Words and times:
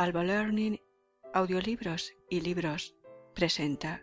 Alba 0.00 0.24
Learning, 0.24 0.80
audiolibros 1.34 2.14
y 2.30 2.40
libros 2.40 2.96
presenta 3.34 4.02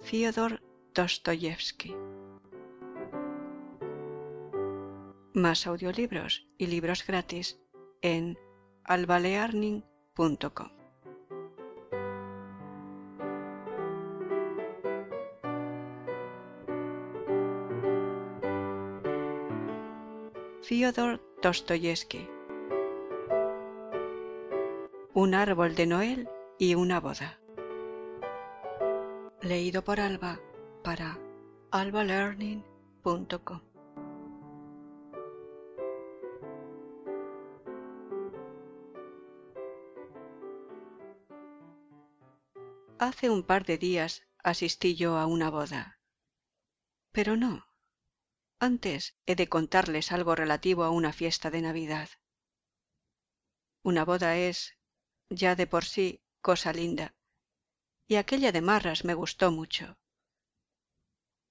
Fyodor 0.00 0.62
Dostoyevsky. 0.94 1.94
Más 5.34 5.66
audiolibros 5.66 6.48
y 6.56 6.68
libros 6.68 7.06
gratis 7.06 7.60
en 8.00 8.38
albalearning.com. 8.84 10.70
Fyodor 20.62 21.20
Dostoyevsky 21.42 22.35
Un 25.18 25.34
árbol 25.34 25.74
de 25.74 25.86
Noel 25.86 26.28
y 26.58 26.74
una 26.74 27.00
boda. 27.00 27.40
Leído 29.40 29.82
por 29.82 29.98
Alba 29.98 30.38
para 30.84 31.18
albalearning.com. 31.70 33.62
Hace 42.98 43.30
un 43.30 43.42
par 43.42 43.64
de 43.64 43.78
días 43.78 44.28
asistí 44.44 44.96
yo 44.96 45.16
a 45.16 45.24
una 45.24 45.48
boda. 45.48 45.98
Pero 47.12 47.38
no. 47.38 47.64
Antes 48.60 49.16
he 49.24 49.34
de 49.34 49.48
contarles 49.48 50.12
algo 50.12 50.34
relativo 50.34 50.84
a 50.84 50.90
una 50.90 51.14
fiesta 51.14 51.50
de 51.50 51.62
Navidad. 51.62 52.10
Una 53.82 54.04
boda 54.04 54.36
es, 54.36 54.76
ya 55.30 55.54
de 55.54 55.66
por 55.66 55.84
sí, 55.84 56.20
cosa 56.40 56.72
linda, 56.72 57.14
y 58.06 58.16
aquella 58.16 58.52
de 58.52 58.60
Marras 58.60 59.04
me 59.04 59.14
gustó 59.14 59.50
mucho. 59.50 59.98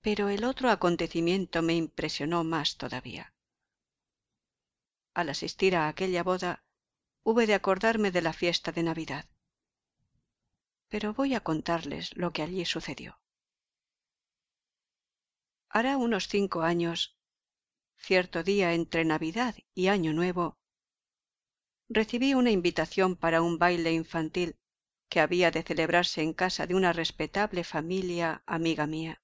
Pero 0.02 0.30
el 0.30 0.44
otro 0.44 0.70
acontecimiento 0.70 1.62
me 1.62 1.76
impresionó 1.76 2.44
más 2.44 2.78
todavía. 2.78 3.34
Al 5.14 5.30
asistir 5.30 5.76
a 5.76 5.88
aquella 5.88 6.24
boda, 6.24 6.64
hube 7.24 7.48
de 7.48 7.56
acordarme 7.56 8.12
de 8.12 8.22
la 8.22 8.34
fiesta 8.34 8.72
de 8.72 8.84
Navidad. 8.84 9.26
Pero 10.90 11.14
voy 11.14 11.34
a 11.34 11.40
contarles 11.40 12.16
lo 12.16 12.32
que 12.32 12.44
allí 12.44 12.66
sucedió. 12.66 13.20
Hará 15.70 15.98
unos 15.98 16.28
cinco 16.28 16.62
años, 16.62 17.18
cierto 17.98 18.44
día 18.44 18.74
entre 18.74 19.04
Navidad 19.04 19.56
y 19.74 19.88
Año 19.88 20.14
Nuevo, 20.14 20.58
recibí 21.90 22.34
una 22.34 22.52
invitación 22.52 23.16
para 23.16 23.42
un 23.42 23.58
baile 23.58 23.92
infantil 23.94 24.58
que 25.10 25.20
había 25.20 25.52
de 25.52 25.64
celebrarse 25.64 26.22
en 26.22 26.34
casa 26.34 26.66
de 26.66 26.76
una 26.76 26.94
respetable 26.94 27.64
familia 27.64 28.44
amiga 28.46 28.88
mía. 28.88 29.22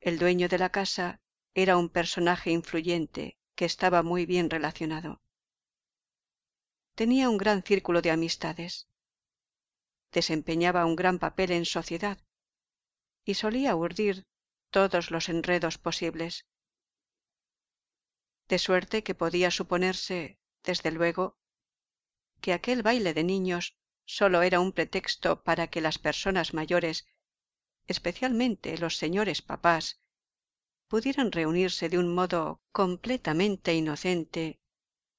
El 0.00 0.18
dueño 0.18 0.48
de 0.48 0.58
la 0.58 0.70
casa 0.70 1.20
era 1.54 1.76
un 1.76 1.88
personaje 1.88 2.50
influyente 2.50 3.38
que 3.54 3.64
estaba 3.64 4.02
muy 4.02 4.26
bien 4.26 4.50
relacionado. 4.50 5.20
Tenía 6.94 7.28
un 7.28 7.36
gran 7.36 7.62
círculo 7.62 8.00
de 8.00 8.10
amistades. 8.10 8.88
Desempeñaba 10.12 10.86
un 10.86 10.96
gran 10.96 11.18
papel 11.18 11.50
en 11.50 11.66
sociedad 11.66 12.18
y 13.24 13.34
solía 13.34 13.76
urdir 13.76 14.26
todos 14.70 15.10
los 15.10 15.28
enredos 15.28 15.76
posibles. 15.78 16.46
De 18.48 18.58
suerte 18.58 19.02
que 19.02 19.14
podía 19.14 19.50
suponerse 19.50 20.38
desde 20.66 20.90
luego, 20.90 21.38
que 22.42 22.52
aquel 22.52 22.82
baile 22.82 23.14
de 23.14 23.24
niños 23.24 23.78
sólo 24.04 24.42
era 24.42 24.60
un 24.60 24.72
pretexto 24.72 25.42
para 25.42 25.68
que 25.68 25.80
las 25.80 25.98
personas 25.98 26.52
mayores, 26.52 27.06
especialmente 27.86 28.76
los 28.76 28.98
señores 28.98 29.40
papás, 29.40 30.00
pudieran 30.88 31.32
reunirse 31.32 31.88
de 31.88 31.98
un 31.98 32.14
modo 32.14 32.60
completamente 32.72 33.74
inocente 33.74 34.60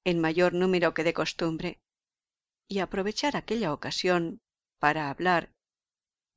en 0.04 0.20
mayor 0.20 0.54
número 0.54 0.94
que 0.94 1.04
de 1.04 1.12
costumbre 1.12 1.80
y 2.68 2.78
aprovechar 2.78 3.36
aquella 3.36 3.72
ocasión 3.72 4.40
para 4.78 5.10
hablar, 5.10 5.52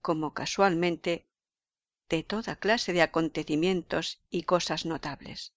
como 0.02 0.34
casualmente, 0.34 1.28
de 2.10 2.24
toda 2.24 2.58
clase 2.58 2.92
de 2.92 3.02
acontecimientos 3.02 4.22
y 4.30 4.44
cosas 4.44 4.86
notables. 4.86 5.54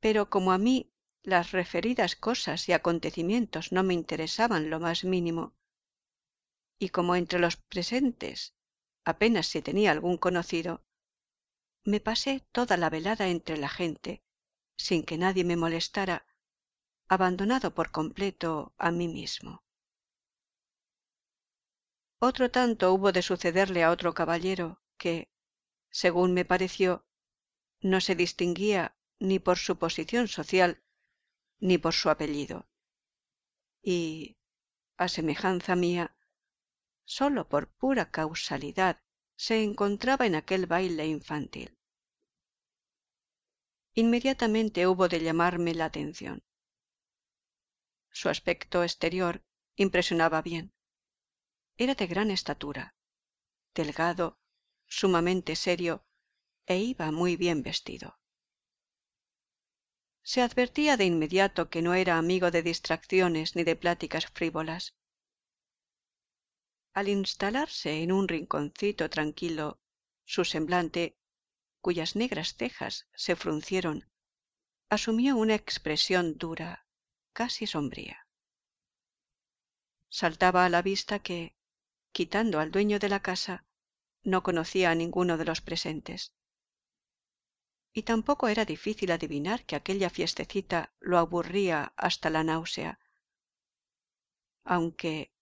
Pero 0.00 0.30
como 0.30 0.52
a 0.52 0.58
mí 0.58 0.92
las 1.26 1.50
referidas 1.50 2.14
cosas 2.14 2.68
y 2.68 2.72
acontecimientos 2.72 3.72
no 3.72 3.82
me 3.82 3.94
interesaban 3.94 4.70
lo 4.70 4.78
más 4.78 5.02
mínimo, 5.02 5.56
y 6.78 6.90
como 6.90 7.16
entre 7.16 7.40
los 7.40 7.56
presentes 7.56 8.54
apenas 9.04 9.48
se 9.48 9.60
tenía 9.60 9.90
algún 9.90 10.18
conocido, 10.18 10.84
me 11.84 11.98
pasé 12.00 12.46
toda 12.52 12.76
la 12.76 12.90
velada 12.90 13.26
entre 13.28 13.56
la 13.56 13.68
gente, 13.68 14.22
sin 14.76 15.02
que 15.02 15.18
nadie 15.18 15.42
me 15.42 15.56
molestara, 15.56 16.26
abandonado 17.08 17.74
por 17.74 17.90
completo 17.90 18.72
a 18.78 18.92
mí 18.92 19.08
mismo. 19.08 19.64
Otro 22.20 22.52
tanto 22.52 22.92
hubo 22.92 23.10
de 23.10 23.22
sucederle 23.22 23.82
a 23.82 23.90
otro 23.90 24.14
caballero 24.14 24.80
que, 24.96 25.28
según 25.90 26.34
me 26.34 26.44
pareció, 26.44 27.04
no 27.80 28.00
se 28.00 28.14
distinguía 28.14 28.96
ni 29.18 29.40
por 29.40 29.58
su 29.58 29.76
posición 29.76 30.28
social 30.28 30.82
ni 31.58 31.78
por 31.78 31.94
su 31.94 32.10
apellido. 32.10 32.68
Y, 33.82 34.36
a 34.96 35.08
semejanza 35.08 35.76
mía, 35.76 36.16
sólo 37.04 37.48
por 37.48 37.68
pura 37.68 38.10
causalidad 38.10 39.02
se 39.36 39.62
encontraba 39.62 40.26
en 40.26 40.34
aquel 40.34 40.66
baile 40.66 41.06
infantil. 41.06 41.78
Inmediatamente 43.94 44.86
hubo 44.86 45.08
de 45.08 45.20
llamarme 45.20 45.74
la 45.74 45.86
atención. 45.86 46.44
Su 48.10 48.28
aspecto 48.28 48.82
exterior 48.82 49.44
impresionaba 49.76 50.42
bien. 50.42 50.72
Era 51.76 51.94
de 51.94 52.06
gran 52.06 52.30
estatura, 52.30 52.94
delgado, 53.74 54.38
sumamente 54.86 55.56
serio, 55.56 56.06
e 56.66 56.78
iba 56.78 57.10
muy 57.12 57.36
bien 57.36 57.62
vestido 57.62 58.18
se 60.26 60.42
advertía 60.42 60.96
de 60.96 61.04
inmediato 61.04 61.70
que 61.70 61.82
no 61.82 61.94
era 61.94 62.18
amigo 62.18 62.50
de 62.50 62.64
distracciones 62.64 63.54
ni 63.54 63.62
de 63.62 63.76
pláticas 63.76 64.26
frívolas. 64.26 64.96
Al 66.94 67.08
instalarse 67.08 68.02
en 68.02 68.10
un 68.10 68.26
rinconcito 68.26 69.08
tranquilo, 69.08 69.78
su 70.24 70.44
semblante, 70.44 71.16
cuyas 71.80 72.16
negras 72.16 72.56
cejas 72.56 73.06
se 73.14 73.36
fruncieron, 73.36 74.10
asumió 74.90 75.36
una 75.36 75.54
expresión 75.54 76.36
dura, 76.36 76.88
casi 77.32 77.68
sombría. 77.68 78.26
Saltaba 80.08 80.64
a 80.64 80.68
la 80.68 80.82
vista 80.82 81.20
que, 81.20 81.54
quitando 82.10 82.58
al 82.58 82.72
dueño 82.72 82.98
de 82.98 83.10
la 83.10 83.22
casa, 83.22 83.64
no 84.24 84.42
conocía 84.42 84.90
a 84.90 84.96
ninguno 84.96 85.38
de 85.38 85.44
los 85.44 85.60
presentes 85.60 86.35
y 87.96 88.02
tampoco 88.02 88.48
era 88.48 88.66
difícil 88.66 89.10
adivinar 89.10 89.64
que 89.64 89.74
aquella 89.74 90.10
fiestecita 90.10 90.92
lo 91.00 91.16
aburría 91.16 91.94
hasta 91.96 92.28
la 92.28 92.44
náusea, 92.44 93.00
aunque, 94.64 95.32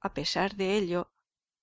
a 0.00 0.14
pesar 0.14 0.56
de 0.56 0.78
ello, 0.78 1.12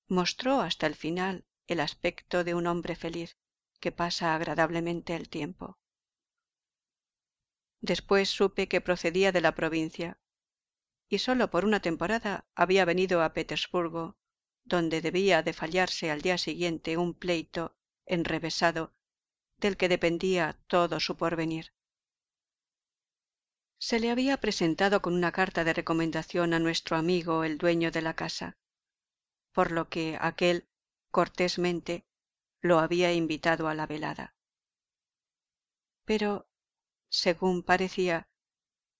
mostró 0.07 0.61
hasta 0.61 0.85
el 0.85 0.93
final 0.93 1.47
el 1.65 1.79
aspecto 1.79 2.43
de 2.43 2.53
un 2.53 2.67
hombre 2.67 2.95
feliz 2.95 3.39
que 3.79 3.91
pasa 3.91 4.35
agradablemente 4.35 5.15
el 5.15 5.29
tiempo. 5.29 5.79
Después 7.81 8.29
supe 8.29 8.67
que 8.67 8.81
procedía 8.81 9.31
de 9.31 9.41
la 9.41 9.55
provincia 9.55 10.19
y 11.09 11.17
sólo 11.17 11.49
por 11.49 11.65
una 11.65 11.79
temporada 11.79 12.45
había 12.53 12.85
venido 12.85 13.23
a 13.23 13.33
Petersburgo, 13.33 14.15
donde 14.63 15.01
debía 15.01 15.41
de 15.41 15.53
fallarse 15.53 16.11
al 16.11 16.21
día 16.21 16.37
siguiente 16.37 16.97
un 16.97 17.15
pleito 17.15 17.75
enrevesado 18.05 18.93
del 19.63 19.77
que 19.77 19.87
dependía 19.87 20.59
todo 20.67 20.99
su 20.99 21.15
porvenir. 21.15 21.73
Se 23.79 23.97
le 24.01 24.11
había 24.11 24.35
presentado 24.37 25.01
con 25.01 25.13
una 25.13 25.31
carta 25.31 25.63
de 25.63 25.73
recomendación 25.73 26.53
a 26.53 26.59
nuestro 26.59 26.97
amigo 26.97 27.45
el 27.45 27.57
dueño 27.57 27.89
de 27.89 28.01
la 28.01 28.13
casa, 28.13 28.57
por 29.53 29.71
lo 29.71 29.87
que 29.87 30.17
aquel 30.19 30.67
cortésmente 31.11 32.05
lo 32.61 32.79
había 32.79 33.13
invitado 33.13 33.69
a 33.69 33.73
la 33.73 33.87
velada. 33.87 34.35
Pero, 36.03 36.49
según 37.09 37.63
parecía, 37.63 38.27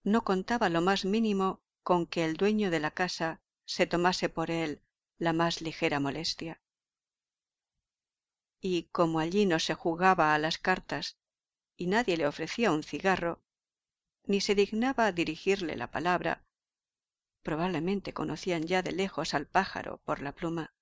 no 0.03 0.23
contaba 0.23 0.69
lo 0.69 0.81
más 0.81 1.03
mínimo 1.03 1.61
con 1.81 2.07
que 2.07 2.23
el 2.23 2.35
dueño 2.35 2.71
de 2.71 2.79
la 2.79 2.91
casa 2.91 3.41
se 3.65 3.85
tomase 3.85 4.29
por 4.29 4.49
él 4.49 4.81
la 5.17 5.33
más 5.33 5.61
ligera 5.61 5.99
molestia 5.99 6.62
y 8.65 8.83
como 8.93 9.19
allí 9.19 9.45
no 9.45 9.59
se 9.59 9.73
jugaba 9.73 10.33
a 10.33 10.39
las 10.39 10.57
cartas 10.57 11.17
y 11.75 11.87
nadie 11.87 12.15
le 12.15 12.25
ofrecía 12.25 12.71
un 12.71 12.81
cigarro, 12.81 13.43
ni 14.23 14.39
se 14.39 14.55
dignaba 14.55 15.11
dirigirle 15.11 15.75
la 15.75 15.91
palabra, 15.91 16.45
probablemente 17.41 18.13
conocían 18.13 18.63
ya 18.63 18.81
de 18.81 18.93
lejos 18.93 19.33
al 19.33 19.47
pájaro 19.47 20.01
por 20.05 20.21
la 20.21 20.31
pluma, 20.31 20.73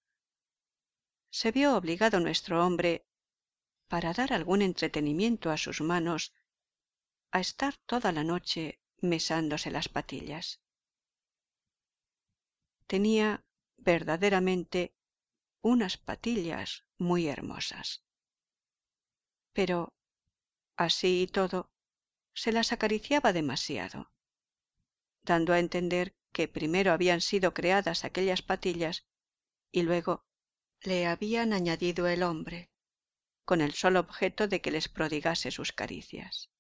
se 1.32 1.52
vio 1.52 1.76
obligado 1.76 2.20
nuestro 2.20 2.64
hombre, 2.64 3.04
para 3.88 4.14
dar 4.14 4.32
algún 4.32 4.62
entretenimiento 4.62 5.50
a 5.50 5.58
sus 5.58 5.82
manos, 5.82 6.34
a 7.32 7.40
estar 7.40 7.76
toda 7.88 8.12
la 8.12 8.24
noche 8.24 8.80
mesándose 9.02 9.72
las 9.72 9.90
patillas. 9.90 10.62
Tenía 12.86 13.44
verdaderamente 13.78 14.94
unas 15.62 15.98
patillas 15.98 16.86
muy 17.02 17.28
hermosas. 17.28 18.04
Pero, 19.54 19.92
así 20.78 21.24
y 21.24 21.28
todo, 21.28 21.72
se 22.34 22.52
las 22.52 22.72
acariciaba 22.72 23.34
demasiado, 23.34 24.12
dando 25.24 25.52
a 25.54 25.60
entender 25.60 26.16
que 26.32 26.48
primero 26.48 26.94
habían 26.94 27.20
sido 27.20 27.54
creadas 27.54 28.06
aquellas 28.06 28.44
patillas 28.44 29.06
y 29.72 29.82
luego 29.82 30.24
le 30.82 31.08
habían 31.08 31.54
añadido 31.54 32.08
el 32.08 32.22
hombre, 32.22 32.70
con 33.46 33.62
el 33.62 33.74
solo 33.74 34.00
objeto 34.00 34.48
de 34.48 34.62
que 34.62 34.72
les 34.72 34.88
prodigase 34.88 35.50
sus 35.50 35.74
caricias. 35.74 36.52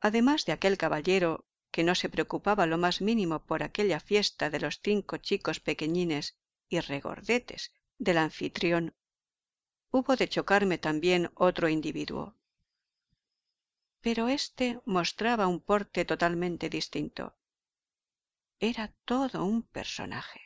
Además 0.00 0.44
de 0.44 0.52
aquel 0.52 0.76
caballero 0.76 1.46
que 1.70 1.84
no 1.84 1.94
se 1.94 2.10
preocupaba 2.10 2.66
lo 2.66 2.76
más 2.76 3.00
mínimo 3.00 3.46
por 3.46 3.62
aquella 3.62 3.98
fiesta 3.98 4.50
de 4.50 4.60
los 4.60 4.80
cinco 4.82 5.16
chicos 5.16 5.58
pequeñines 5.58 6.36
y 6.68 6.80
regordetes 6.80 7.72
del 7.98 8.18
anfitrión, 8.18 8.94
hubo 9.90 10.16
de 10.16 10.28
chocarme 10.28 10.78
también 10.78 11.30
otro 11.34 11.68
individuo. 11.68 12.36
Pero 14.00 14.28
éste 14.28 14.80
mostraba 14.84 15.46
un 15.46 15.60
porte 15.60 16.04
totalmente 16.04 16.70
distinto. 16.70 17.36
Era 18.60 18.94
todo 19.04 19.44
un 19.44 19.62
personaje. 19.62 20.40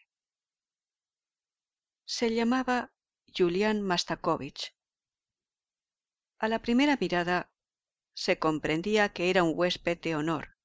Se 2.05 2.35
llamaba 2.35 2.93
Julián 3.37 3.83
Mastakovich. 3.83 4.75
A 6.39 6.49
la 6.49 6.61
primera 6.61 6.97
mirada 7.01 7.53
se 8.15 8.39
comprendía 8.39 9.11
que 9.11 9.31
era 9.31 9.43
un 9.43 9.53
huésped 9.55 9.99
de 10.01 10.17
honor 10.17 10.57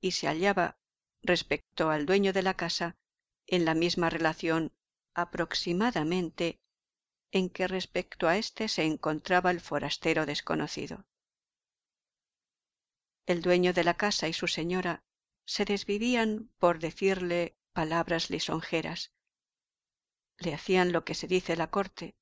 y 0.00 0.12
se 0.12 0.26
hallaba, 0.26 0.78
respecto 1.22 1.90
al 1.90 2.06
dueño 2.06 2.32
de 2.32 2.42
la 2.42 2.54
casa, 2.54 2.96
en 3.46 3.64
la 3.64 3.74
misma 3.74 4.08
relación 4.08 4.72
aproximadamente 5.14 6.60
en 7.32 7.48
que 7.48 7.68
respecto 7.68 8.28
a 8.28 8.36
éste 8.36 8.68
se 8.68 8.84
encontraba 8.84 9.50
el 9.50 9.60
forastero 9.60 10.26
desconocido. 10.26 11.06
El 13.26 13.42
dueño 13.42 13.72
de 13.72 13.84
la 13.84 13.94
casa 13.94 14.28
y 14.28 14.32
su 14.32 14.48
señora 14.48 15.04
se 15.44 15.64
desvivían 15.64 16.50
por 16.58 16.78
decirle 16.78 17.56
palabras 17.72 18.30
lisonjeras. 18.30 19.12
Le 20.38 20.54
hacían 20.54 20.92
lo 20.92 21.04
que 21.04 21.14
se 21.14 21.26
dice 21.26 21.56
la 21.56 21.70
corte. 21.70 22.16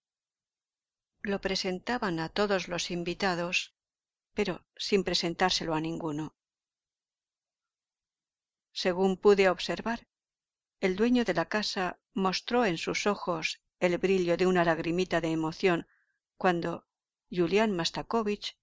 Lo 1.22 1.40
presentaban 1.40 2.20
a 2.20 2.28
todos 2.28 2.68
los 2.68 2.90
invitados, 2.90 3.74
pero 4.34 4.64
sin 4.76 5.04
presentárselo 5.04 5.74
a 5.74 5.80
ninguno. 5.80 6.36
Según 8.72 9.16
pude 9.16 9.48
observar, 9.48 10.06
el 10.80 10.94
dueño 10.94 11.24
de 11.24 11.34
la 11.34 11.46
casa 11.46 11.98
mostró 12.18 12.64
en 12.64 12.78
sus 12.78 13.06
ojos 13.06 13.62
el 13.80 13.96
brillo 13.98 14.36
de 14.36 14.46
una 14.46 14.64
lagrimita 14.64 15.20
de 15.20 15.30
emoción 15.30 15.86
cuando 16.36 16.86
Julián 17.30 17.74
Mastakovich, 17.74 18.58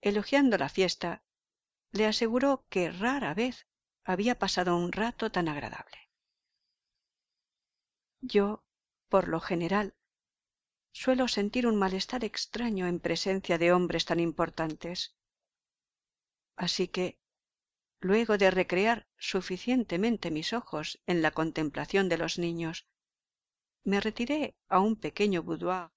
elogiando 0.00 0.58
la 0.58 0.68
fiesta, 0.68 1.22
le 1.92 2.06
aseguró 2.06 2.64
que 2.68 2.90
rara 2.90 3.34
vez 3.34 3.66
había 4.04 4.38
pasado 4.38 4.76
un 4.76 4.92
rato 4.92 5.30
tan 5.30 5.48
agradable. 5.48 6.10
Yo, 8.20 8.64
por 9.08 9.28
lo 9.28 9.40
general, 9.40 9.94
suelo 10.92 11.28
sentir 11.28 11.66
un 11.66 11.76
malestar 11.76 12.24
extraño 12.24 12.86
en 12.86 13.00
presencia 13.00 13.58
de 13.58 13.72
hombres 13.72 14.04
tan 14.04 14.20
importantes. 14.20 15.14
Así 16.56 16.88
que, 16.88 17.17
luego 18.00 18.38
de 18.38 18.50
recrear 18.50 19.06
suficientemente 19.18 20.30
mis 20.30 20.52
ojos 20.52 21.00
en 21.06 21.22
la 21.22 21.30
contemplación 21.32 22.08
de 22.08 22.18
los 22.18 22.38
niños, 22.38 22.86
me 23.84 24.00
retiré 24.00 24.54
a 24.68 24.80
un 24.80 24.96
pequeño 24.96 25.42
boudoir 25.42 25.90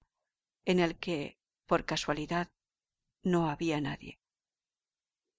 en 0.64 0.80
el 0.80 0.98
que, 0.98 1.38
por 1.66 1.84
casualidad, 1.84 2.50
no 3.22 3.50
había 3.50 3.80
nadie. 3.80 4.18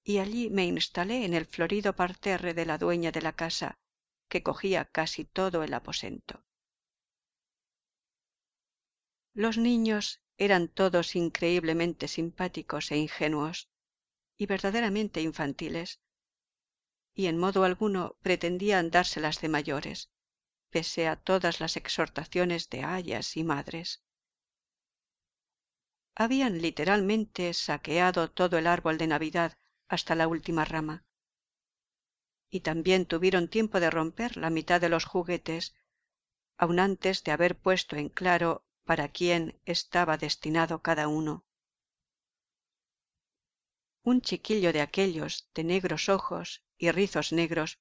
Y 0.03 0.17
allí 0.17 0.49
me 0.49 0.65
instalé 0.65 1.25
en 1.25 1.33
el 1.33 1.45
florido 1.45 1.95
parterre 1.95 2.53
de 2.53 2.65
la 2.65 2.77
dueña 2.77 3.11
de 3.11 3.21
la 3.21 3.33
casa, 3.33 3.77
que 4.29 4.43
cogía 4.43 4.85
casi 4.85 5.25
todo 5.25 5.63
el 5.63 5.73
aposento. 5.73 6.43
Los 9.33 9.57
niños 9.57 10.21
eran 10.37 10.67
todos 10.67 11.15
increíblemente 11.15 12.07
simpáticos 12.07 12.91
e 12.91 12.97
ingenuos, 12.97 13.69
y 14.37 14.45
verdaderamente 14.45 15.21
infantiles, 15.21 15.99
y 17.15 17.27
en 17.27 17.37
modo 17.37 17.63
alguno 17.63 18.15
pretendían 18.21 18.89
dárselas 18.89 19.39
de 19.41 19.49
mayores, 19.49 20.09
pese 20.69 21.07
a 21.07 21.15
todas 21.15 21.59
las 21.59 21.77
exhortaciones 21.77 22.69
de 22.69 22.83
ayas 22.83 23.37
y 23.37 23.43
madres. 23.43 24.03
Habían 26.15 26.61
literalmente 26.61 27.53
saqueado 27.53 28.31
todo 28.31 28.57
el 28.57 28.67
árbol 28.67 28.97
de 28.97 29.07
Navidad 29.07 29.57
hasta 29.87 30.15
la 30.15 30.27
última 30.27 30.65
rama. 30.65 31.05
Y 32.49 32.59
también 32.61 33.05
tuvieron 33.05 33.47
tiempo 33.47 33.79
de 33.79 33.89
romper 33.89 34.37
la 34.37 34.49
mitad 34.49 34.79
de 34.79 34.89
los 34.89 35.05
juguetes, 35.05 35.75
aun 36.57 36.79
antes 36.79 37.23
de 37.23 37.31
haber 37.31 37.57
puesto 37.57 37.95
en 37.95 38.09
claro 38.09 38.63
para 38.83 39.07
quién 39.07 39.59
estaba 39.65 40.17
destinado 40.17 40.81
cada 40.81 41.07
uno. 41.07 41.45
Un 44.03 44.21
chiquillo 44.21 44.73
de 44.73 44.81
aquellos 44.81 45.49
de 45.55 45.63
negros 45.63 46.09
ojos 46.09 46.62
y 46.77 46.91
rizos 46.91 47.31
negros 47.31 47.79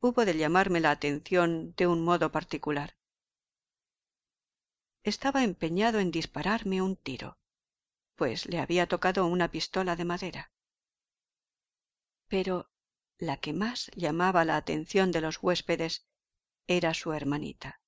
hubo 0.00 0.24
de 0.24 0.36
llamarme 0.36 0.80
la 0.80 0.90
atención 0.90 1.74
de 1.76 1.86
un 1.86 2.04
modo 2.04 2.30
particular. 2.30 2.96
Estaba 5.02 5.44
empeñado 5.44 5.98
en 5.98 6.10
dispararme 6.10 6.82
un 6.82 6.96
tiro, 6.96 7.38
pues 8.14 8.46
le 8.46 8.58
había 8.58 8.86
tocado 8.86 9.26
una 9.26 9.50
pistola 9.50 9.96
de 9.96 10.04
madera. 10.04 10.52
Pero 12.28 12.70
la 13.18 13.36
que 13.38 13.52
más 13.52 13.90
llamaba 13.94 14.44
la 14.44 14.56
atención 14.56 15.10
de 15.10 15.20
los 15.20 15.42
huéspedes 15.42 16.06
era 16.66 16.94
su 16.94 17.12
hermanita. 17.12 17.80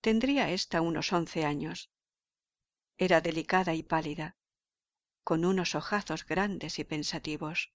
Tendría 0.00 0.50
ésta 0.50 0.82
unos 0.82 1.12
once 1.12 1.44
años. 1.44 1.90
Era 2.96 3.20
delicada 3.20 3.74
y 3.74 3.82
pálida, 3.82 4.36
con 5.24 5.44
unos 5.44 5.74
ojazos 5.74 6.24
grandes 6.24 6.78
y 6.78 6.84
pensativos. 6.84 7.72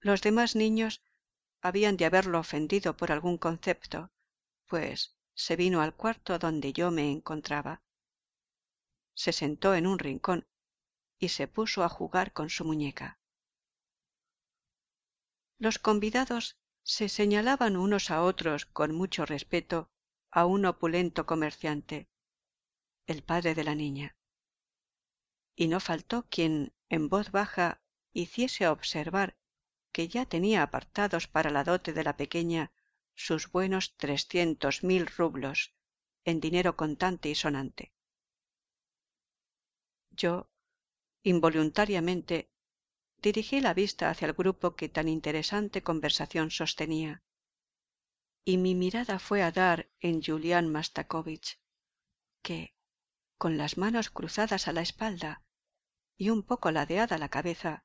Los 0.00 0.22
demás 0.22 0.54
niños 0.54 1.02
habían 1.60 1.96
de 1.96 2.04
haberlo 2.04 2.38
ofendido 2.38 2.96
por 2.96 3.10
algún 3.10 3.36
concepto, 3.36 4.12
pues 4.66 5.16
se 5.34 5.56
vino 5.56 5.80
al 5.80 5.94
cuarto 5.94 6.38
donde 6.38 6.72
yo 6.72 6.90
me 6.90 7.10
encontraba. 7.10 7.82
Se 9.14 9.32
sentó 9.32 9.74
en 9.74 9.86
un 9.86 9.98
rincón 9.98 10.46
y 11.18 11.30
se 11.30 11.48
puso 11.48 11.82
a 11.82 11.88
jugar 11.88 12.32
con 12.32 12.48
su 12.48 12.64
muñeca. 12.64 13.18
Los 15.58 15.80
convidados 15.80 16.56
se 16.84 17.08
señalaban 17.08 17.76
unos 17.76 18.10
a 18.10 18.22
otros 18.22 18.66
con 18.66 18.94
mucho 18.94 19.26
respeto 19.26 19.90
a 20.30 20.46
un 20.46 20.64
opulento 20.64 21.26
comerciante, 21.26 22.08
el 23.06 23.24
padre 23.24 23.54
de 23.54 23.64
la 23.64 23.74
niña. 23.74 24.16
Y 25.56 25.66
no 25.66 25.80
faltó 25.80 26.26
quien 26.30 26.72
en 26.88 27.08
voz 27.08 27.32
baja 27.32 27.82
hiciese 28.12 28.68
observar 28.68 29.36
que 29.98 30.06
ya 30.06 30.26
tenía 30.26 30.62
apartados 30.62 31.26
para 31.26 31.50
la 31.50 31.64
dote 31.64 31.92
de 31.92 32.04
la 32.04 32.16
pequeña 32.16 32.70
sus 33.16 33.50
buenos 33.50 33.96
trescientos 33.96 34.84
mil 34.84 35.08
rublos 35.08 35.74
en 36.24 36.38
dinero 36.38 36.76
contante 36.76 37.28
y 37.30 37.34
sonante. 37.34 37.92
Yo, 40.12 40.48
involuntariamente, 41.24 42.48
dirigí 43.20 43.60
la 43.60 43.74
vista 43.74 44.08
hacia 44.08 44.26
el 44.26 44.34
grupo 44.34 44.76
que 44.76 44.88
tan 44.88 45.08
interesante 45.08 45.82
conversación 45.82 46.52
sostenía, 46.52 47.24
y 48.44 48.56
mi 48.56 48.76
mirada 48.76 49.18
fue 49.18 49.42
a 49.42 49.50
dar 49.50 49.90
en 49.98 50.22
Julián 50.22 50.70
Mastakovich, 50.70 51.58
que, 52.40 52.72
con 53.36 53.58
las 53.58 53.76
manos 53.76 54.10
cruzadas 54.10 54.68
a 54.68 54.72
la 54.72 54.82
espalda 54.82 55.42
y 56.16 56.30
un 56.30 56.44
poco 56.44 56.70
ladeada 56.70 57.18
la 57.18 57.30
cabeza, 57.30 57.82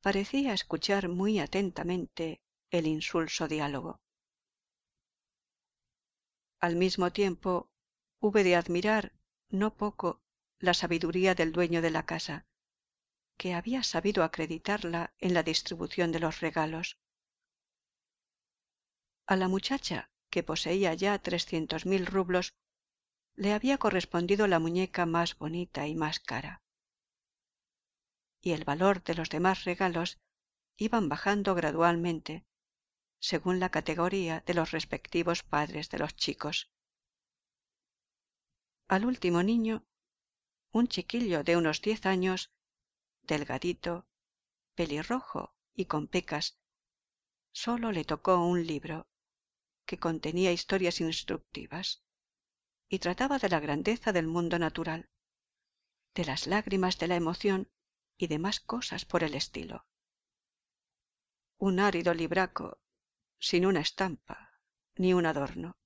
parecía 0.00 0.54
escuchar 0.54 1.08
muy 1.08 1.38
atentamente 1.38 2.40
el 2.70 2.86
insulso 2.86 3.48
diálogo. 3.48 4.00
Al 6.58 6.76
mismo 6.76 7.10
tiempo 7.10 7.70
hube 8.18 8.44
de 8.44 8.56
admirar 8.56 9.12
no 9.48 9.74
poco 9.74 10.20
la 10.58 10.74
sabiduría 10.74 11.34
del 11.34 11.52
dueño 11.52 11.82
de 11.82 11.90
la 11.90 12.04
casa, 12.04 12.46
que 13.36 13.54
había 13.54 13.82
sabido 13.82 14.22
acreditarla 14.22 15.14
en 15.18 15.32
la 15.32 15.42
distribución 15.42 16.12
de 16.12 16.20
los 16.20 16.40
regalos. 16.40 16.98
A 19.26 19.36
la 19.36 19.48
muchacha, 19.48 20.10
que 20.28 20.42
poseía 20.42 20.92
ya 20.94 21.18
trescientos 21.18 21.86
mil 21.86 22.04
rublos, 22.06 22.54
le 23.36 23.52
había 23.52 23.78
correspondido 23.78 24.46
la 24.46 24.58
muñeca 24.58 25.06
más 25.06 25.38
bonita 25.38 25.86
y 25.86 25.94
más 25.94 26.20
cara. 26.20 26.62
Y 28.40 28.52
el 28.52 28.64
valor 28.64 29.02
de 29.02 29.14
los 29.14 29.28
demás 29.28 29.64
regalos 29.64 30.18
iban 30.76 31.08
bajando 31.08 31.54
gradualmente, 31.54 32.46
según 33.18 33.60
la 33.60 33.70
categoría 33.70 34.42
de 34.46 34.54
los 34.54 34.70
respectivos 34.70 35.42
padres 35.42 35.90
de 35.90 35.98
los 35.98 36.16
chicos. 36.16 36.70
Al 38.88 39.04
último 39.04 39.42
niño, 39.42 39.84
un 40.72 40.88
chiquillo 40.88 41.44
de 41.44 41.56
unos 41.56 41.82
diez 41.82 42.06
años, 42.06 42.50
delgadito, 43.22 44.06
pelirrojo 44.74 45.54
y 45.74 45.84
con 45.84 46.08
pecas, 46.08 46.58
solo 47.52 47.92
le 47.92 48.04
tocó 48.04 48.44
un 48.44 48.66
libro 48.66 49.06
que 49.84 49.98
contenía 49.98 50.52
historias 50.52 51.00
instructivas 51.00 52.02
y 52.88 53.00
trataba 53.00 53.38
de 53.38 53.48
la 53.48 53.60
grandeza 53.60 54.12
del 54.12 54.26
mundo 54.26 54.58
natural, 54.58 55.10
de 56.14 56.24
las 56.24 56.46
lágrimas 56.46 56.98
de 56.98 57.08
la 57.08 57.16
emoción 57.16 57.70
y 58.20 58.26
demás 58.26 58.60
cosas 58.60 59.04
por 59.06 59.24
el 59.24 59.34
estilo. 59.34 59.86
Un 61.56 61.80
árido 61.80 62.12
libraco 62.12 62.78
sin 63.38 63.64
una 63.64 63.80
estampa 63.80 64.60
ni 64.96 65.14
un 65.14 65.24
adorno. 65.24 65.78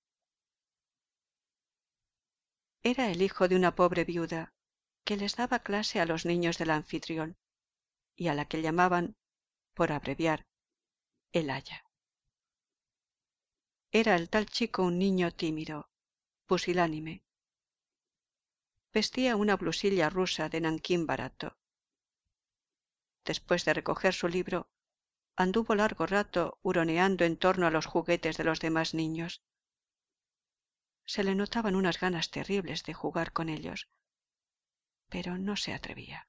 Era 2.83 3.11
el 3.11 3.23
hijo 3.23 3.47
de 3.47 3.55
una 3.55 3.75
pobre 3.77 4.05
viuda 4.05 4.53
que 5.05 5.17
les 5.17 5.37
daba 5.37 5.61
clase 5.61 6.01
a 6.01 6.07
los 6.07 6.27
niños 6.27 6.59
del 6.59 6.71
anfitrión 6.71 7.39
y 8.17 8.29
a 8.29 8.35
la 8.35 8.47
que 8.47 8.63
llamaban, 8.63 9.17
por 9.75 9.93
abreviar, 9.93 10.47
el 11.33 11.51
aya. 11.51 11.85
Era 13.93 14.17
el 14.17 14.29
tal 14.29 14.47
chico 14.47 14.83
un 14.83 14.99
niño 14.99 15.31
tímido, 15.31 15.89
pusilánime. 16.47 17.23
Vestía 18.93 19.37
una 19.37 19.57
blusilla 19.57 20.11
rusa 20.11 20.49
de 20.49 20.61
nanquín 20.61 21.07
barato. 21.07 21.57
Después 23.25 23.65
de 23.65 23.75
recoger 23.75 24.13
su 24.13 24.29
libro, 24.29 24.69
anduvo 25.37 25.75
largo 25.75 26.07
rato 26.07 26.59
huroneando 26.63 27.25
en 27.25 27.37
torno 27.37 27.67
a 27.67 27.71
los 27.71 27.87
juguetes 27.87 28.37
de 28.37 28.45
los 28.45 28.61
demás 28.61 28.95
niños. 28.95 29.43
Se 31.07 31.25
le 31.25 31.35
notaban 31.35 31.75
unas 31.75 31.99
ganas 32.01 32.31
terribles 32.31 32.85
de 32.85 32.95
jugar 32.95 33.33
con 33.33 33.49
ellos, 33.49 33.89
pero 35.09 35.39
no 35.39 35.57
se 35.57 35.73
atrevía. 35.73 36.29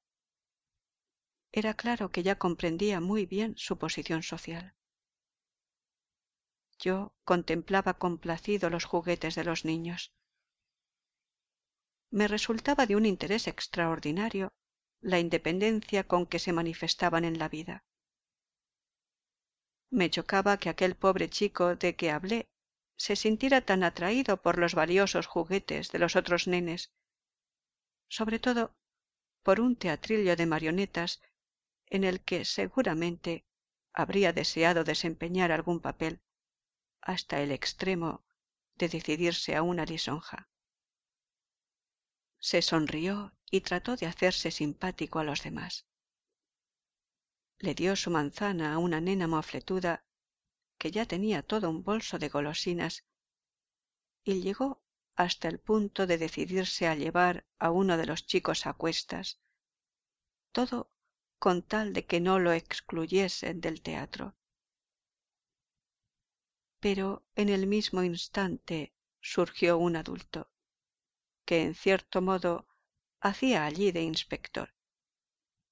Era 1.52 1.74
claro 1.74 2.12
que 2.12 2.24
ya 2.24 2.38
comprendía 2.38 3.00
muy 3.00 3.26
bien 3.26 3.56
su 3.58 3.78
posición 3.78 4.24
social. 4.24 4.76
Yo 6.80 7.14
contemplaba 7.24 7.94
complacido 7.94 8.70
los 8.70 8.84
juguetes 8.84 9.36
de 9.36 9.46
los 9.46 9.64
niños. 9.64 10.14
Me 12.10 12.28
resultaba 12.28 12.86
de 12.86 12.96
un 12.98 13.06
interés 13.06 13.48
extraordinario 13.48 14.54
la 15.12 15.20
independencia 15.20 16.02
con 16.12 16.26
que 16.26 16.40
se 16.40 16.52
manifestaban 16.60 17.24
en 17.26 17.38
la 17.40 17.50
vida 17.50 17.76
me 19.96 20.10
chocaba 20.10 20.58
que 20.58 20.70
aquel 20.70 20.94
pobre 20.96 21.30
chico 21.30 21.76
de 21.76 21.96
que 21.96 22.12
hablé 22.12 22.50
se 22.98 23.16
sintiera 23.16 23.62
tan 23.62 23.82
atraído 23.84 24.42
por 24.42 24.58
los 24.58 24.74
valiosos 24.76 25.26
juguetes 25.28 25.92
de 25.92 26.00
los 26.00 26.16
otros 26.16 26.48
nenes, 26.48 26.92
sobre 28.10 28.40
todo 28.40 28.76
por 29.44 29.60
un 29.60 29.76
teatrillo 29.76 30.36
de 30.36 30.46
marionetas 30.46 31.22
en 31.86 32.04
el 32.04 32.22
que 32.22 32.46
seguramente 32.46 33.46
habría 33.94 34.34
deseado 34.34 34.84
desempeñar 34.84 35.52
algún 35.52 35.80
papel 35.80 36.22
hasta 37.02 37.42
el 37.42 37.52
extremo 37.52 38.26
de 38.76 38.90
decidirse 38.90 39.56
a 39.56 39.62
una 39.62 39.86
lisonja. 39.86 40.50
Se 42.40 42.62
sonrió 42.62 43.34
y 43.56 43.62
trató 43.62 43.96
de 43.96 44.06
hacerse 44.06 44.50
simpático 44.52 45.20
a 45.20 45.24
los 45.24 45.42
demás 45.44 45.86
le 47.60 47.74
dio 47.74 47.96
su 47.96 48.12
manzana 48.12 48.74
a 48.74 48.78
una 48.78 49.00
nena 49.02 49.28
mofletuda 49.28 50.04
que 50.78 50.92
ya 50.92 51.06
tenía 51.06 51.42
todo 51.42 51.70
un 51.70 51.84
bolso 51.84 52.20
de 52.20 52.30
golosinas 52.30 53.06
y 54.24 54.42
llegó 54.42 54.82
hasta 55.16 55.48
el 55.48 55.60
punto 55.60 56.06
de 56.06 56.18
decidirse 56.18 56.88
a 56.88 56.96
llevar 56.96 57.46
a 57.58 57.72
uno 57.72 57.98
de 57.98 58.06
los 58.06 58.26
chicos 58.26 58.66
a 58.66 58.74
cuestas, 58.74 59.40
todo 60.52 60.92
con 61.40 61.62
tal 61.62 61.94
de 61.94 62.06
que 62.06 62.20
no 62.20 62.40
lo 62.40 62.52
excluyesen 62.52 63.62
del 63.62 63.82
teatro. 63.82 64.36
Pero 66.82 67.24
en 67.36 67.50
el 67.50 67.68
mismo 67.68 68.04
instante 68.04 68.94
surgió 69.22 69.78
un 69.78 69.96
adulto, 69.96 70.50
que 71.46 71.62
en 71.62 71.74
cierto 71.74 72.22
modo 72.22 72.68
hacía 73.22 73.66
allí 73.66 73.92
de 73.92 74.02
inspector 74.02 74.74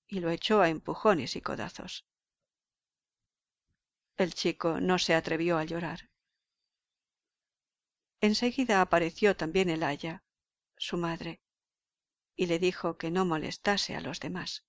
y 0.07 0.19
lo 0.19 0.29
echó 0.29 0.61
a 0.61 0.69
empujones 0.69 1.35
y 1.35 1.41
codazos. 1.41 2.05
El 4.15 4.33
chico 4.33 4.79
no 4.79 4.99
se 4.99 5.15
atrevió 5.15 5.57
a 5.57 5.63
llorar. 5.63 6.11
Enseguida 8.21 8.79
apareció 8.81 9.35
también 9.35 9.69
el 9.69 9.83
aya, 9.83 10.23
su 10.77 10.97
madre, 10.97 11.41
y 12.35 12.45
le 12.45 12.59
dijo 12.59 12.97
que 12.97 13.11
no 13.11 13.25
molestase 13.25 13.95
a 13.95 14.01
los 14.01 14.19
demás. 14.19 14.65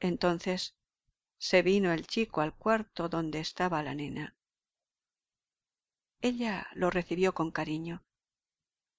Entonces 0.00 0.74
se 1.38 1.62
vino 1.62 1.92
el 1.92 2.06
chico 2.06 2.40
al 2.40 2.54
cuarto 2.54 3.08
donde 3.08 3.40
estaba 3.40 3.82
la 3.82 3.94
nena. 3.94 4.36
Ella 6.20 6.68
lo 6.74 6.90
recibió 6.90 7.34
con 7.34 7.50
cariño 7.50 8.04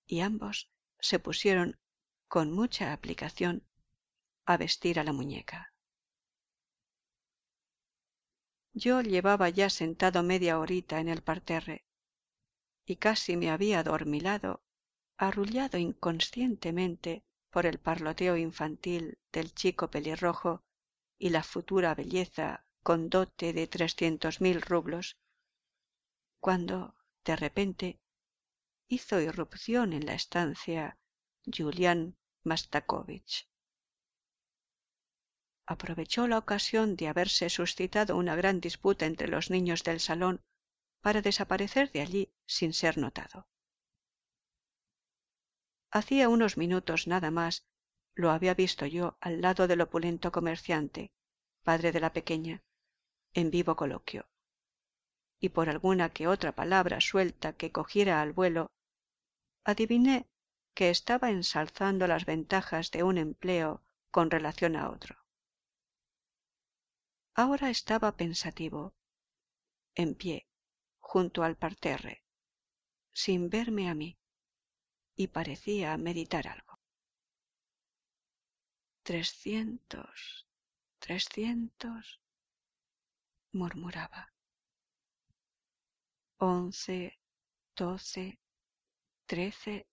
y 0.05 0.22
ambos 0.22 0.72
se 1.03 1.19
pusieron 1.19 1.77
con 2.29 2.53
mucha 2.53 2.93
aplicación 2.93 3.67
a 4.45 4.55
vestir 4.55 5.01
a 5.01 5.03
la 5.03 5.12
muñeca. 5.12 5.74
Yo 8.72 9.01
llevaba 9.01 9.50
ya 9.50 9.69
sentado 9.69 10.24
media 10.24 10.57
horita 10.60 11.01
en 11.01 11.10
el 11.10 11.22
parterre 11.22 11.83
y 12.86 12.95
casi 12.95 13.36
me 13.36 13.51
había 13.51 13.79
adormilado, 13.79 14.63
arrullado 15.17 15.77
inconscientemente 15.77 17.25
por 17.50 17.65
el 17.65 17.79
parloteo 17.79 18.38
infantil 18.38 19.19
del 19.33 19.53
chico 19.53 19.91
pelirrojo 19.91 20.63
y 21.19 21.31
la 21.31 21.43
futura 21.43 21.95
belleza 21.95 22.65
con 22.81 23.10
dote 23.10 23.51
de 23.51 23.67
trescientos 23.67 24.39
mil 24.39 24.62
rublos, 24.62 25.17
cuando, 26.39 26.95
de 27.25 27.36
repente, 27.36 28.00
hizo 28.93 29.19
irrupción 29.19 29.93
en 29.93 30.05
la 30.05 30.13
estancia 30.13 30.97
Julián 31.45 32.15
Mastakovich 32.43 33.47
aprovechó 35.65 36.27
la 36.27 36.38
ocasión 36.38 36.95
de 36.95 37.07
haberse 37.07 37.50
suscitado 37.50 38.17
una 38.17 38.35
gran 38.35 38.59
disputa 38.59 39.05
entre 39.05 39.27
los 39.27 39.50
niños 39.50 39.83
del 39.83 40.00
salón 40.00 40.41
para 41.01 41.21
desaparecer 41.21 41.91
de 41.91 42.01
allí 42.01 42.33
sin 42.45 42.73
ser 42.73 42.97
notado. 42.97 43.47
Hacía 45.91 46.29
unos 46.29 46.57
minutos 46.57 47.07
nada 47.07 47.31
más 47.31 47.65
lo 48.15 48.31
había 48.31 48.53
visto 48.53 48.85
yo 48.85 49.17
al 49.21 49.41
lado 49.41 49.67
del 49.67 49.81
opulento 49.81 50.31
comerciante, 50.31 51.12
padre 51.63 51.91
de 51.91 52.00
la 52.00 52.13
pequeña, 52.13 52.63
en 53.33 53.50
vivo 53.50 53.75
coloquio. 53.75 54.27
Y 55.39 55.50
por 55.50 55.69
alguna 55.69 56.09
que 56.09 56.27
otra 56.27 56.53
palabra 56.53 57.01
suelta 57.01 57.53
que 57.53 57.71
cogiera 57.71 58.21
al 58.21 58.33
vuelo, 58.33 58.71
adiviné 59.63 60.27
que 60.74 60.89
estaba 60.89 61.29
ensalzando 61.29 62.08
las 62.08 62.25
ventajas 62.25 62.91
de 62.91 63.03
un 63.03 63.17
empleo 63.17 63.84
con 64.12 64.29
relación 64.29 64.75
a 64.75 64.89
otro. 64.89 65.17
Ahora 67.36 67.70
estaba 67.70 68.15
pensativo, 68.15 68.93
en 69.96 70.15
pie, 70.15 70.48
junto 71.00 71.43
al 71.43 71.55
parterre, 71.55 72.24
sin 73.12 73.50
verme 73.50 73.89
a 73.89 73.96
mí, 73.96 74.17
y 75.15 75.27
parecía 75.27 75.96
meditar 75.98 76.48
algo. 76.48 76.79
Trescientos, 79.03 80.48
trescientos, 81.00 82.22
murmuraba. 83.51 84.34
Once, 86.38 87.20
doce, 87.75 88.39
trece, 89.25 89.87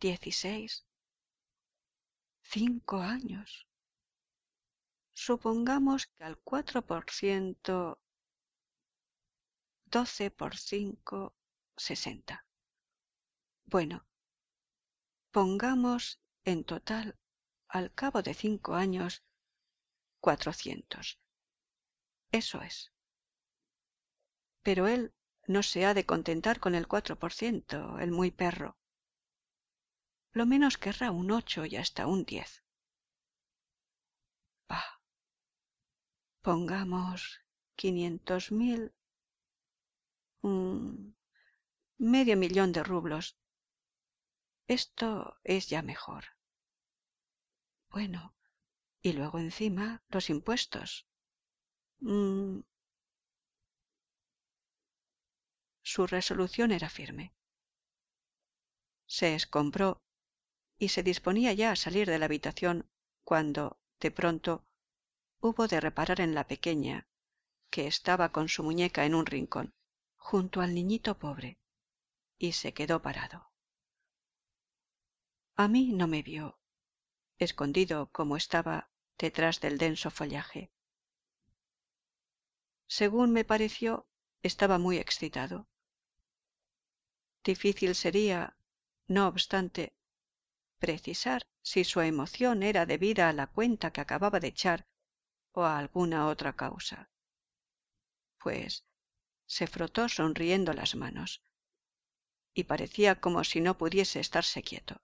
dieciséis, 0.00 0.86
cinco 2.42 2.98
años. 2.98 3.66
Supongamos 5.12 6.06
que 6.06 6.24
al 6.24 6.38
cuatro 6.38 6.84
por 6.84 7.10
ciento, 7.10 7.98
doce 9.86 10.30
por 10.30 10.56
cinco, 10.56 11.34
sesenta. 11.76 12.46
Bueno, 13.64 14.06
pongamos 15.30 16.20
en 16.44 16.64
total 16.64 17.18
al 17.68 17.92
cabo 17.92 18.22
de 18.22 18.34
cinco 18.34 18.74
años 18.74 19.24
cuatrocientos. 20.20 21.18
Eso 22.30 22.60
es. 22.62 22.92
Pero 24.62 24.86
él 24.86 25.14
no 25.48 25.62
se 25.62 25.84
ha 25.84 25.94
de 25.94 26.06
contentar 26.06 26.60
con 26.60 26.74
el 26.74 26.86
cuatro 26.88 27.18
por 27.18 27.32
ciento, 27.32 27.98
el 27.98 28.10
muy 28.10 28.30
perro. 28.30 28.76
Lo 30.32 30.46
menos 30.46 30.76
querrá 30.76 31.10
un 31.10 31.30
ocho 31.30 31.64
y 31.64 31.76
hasta 31.76 32.06
un 32.06 32.24
diez. 32.24 32.62
Bah. 34.68 35.00
Pongamos 36.42 37.40
quinientos 37.74 38.52
mil. 38.52 38.92
medio 41.98 42.36
millón 42.36 42.72
de 42.72 42.82
rublos. 42.82 43.38
Esto 44.68 45.38
es 45.44 45.68
ya 45.68 45.82
mejor. 45.82 46.24
Bueno, 47.90 48.34
y 49.00 49.12
luego 49.12 49.38
encima 49.38 50.02
los 50.08 50.28
impuestos. 50.28 51.08
Mm. 52.00 52.60
Su 55.88 56.08
resolución 56.08 56.72
era 56.72 56.88
firme. 56.88 57.32
Se 59.06 59.36
escombró 59.36 60.02
y 60.78 60.88
se 60.88 61.04
disponía 61.04 61.52
ya 61.52 61.70
a 61.70 61.76
salir 61.76 62.08
de 62.08 62.18
la 62.18 62.24
habitación 62.24 62.90
cuando, 63.22 63.78
de 64.00 64.10
pronto, 64.10 64.66
hubo 65.38 65.68
de 65.68 65.80
reparar 65.80 66.20
en 66.20 66.34
la 66.34 66.48
pequeña, 66.48 67.06
que 67.70 67.86
estaba 67.86 68.32
con 68.32 68.48
su 68.48 68.64
muñeca 68.64 69.06
en 69.06 69.14
un 69.14 69.26
rincón, 69.26 69.74
junto 70.16 70.60
al 70.60 70.74
niñito 70.74 71.20
pobre, 71.20 71.60
y 72.36 72.50
se 72.52 72.74
quedó 72.74 73.00
parado. 73.00 73.52
A 75.54 75.68
mí 75.68 75.92
no 75.92 76.08
me 76.08 76.24
vio, 76.24 76.58
escondido 77.38 78.10
como 78.10 78.36
estaba 78.36 78.90
detrás 79.18 79.60
del 79.60 79.78
denso 79.78 80.10
follaje. 80.10 80.72
Según 82.88 83.30
me 83.30 83.44
pareció, 83.44 84.08
estaba 84.42 84.78
muy 84.78 84.98
excitado. 84.98 85.68
Difícil 87.52 87.94
sería, 87.94 88.56
no 89.06 89.28
obstante, 89.28 89.94
precisar 90.80 91.46
si 91.62 91.84
su 91.84 92.00
emoción 92.00 92.64
era 92.64 92.86
debida 92.86 93.28
a 93.28 93.32
la 93.32 93.46
cuenta 93.46 93.92
que 93.92 94.00
acababa 94.00 94.40
de 94.40 94.48
echar 94.48 94.88
o 95.52 95.62
a 95.62 95.78
alguna 95.78 96.26
otra 96.26 96.56
causa. 96.56 97.08
Pues 98.42 98.84
se 99.46 99.68
frotó 99.68 100.08
sonriendo 100.08 100.72
las 100.72 100.96
manos 100.96 101.40
y 102.52 102.64
parecía 102.64 103.20
como 103.20 103.44
si 103.44 103.60
no 103.60 103.78
pudiese 103.78 104.18
estarse 104.18 104.64
quieto. 104.64 105.00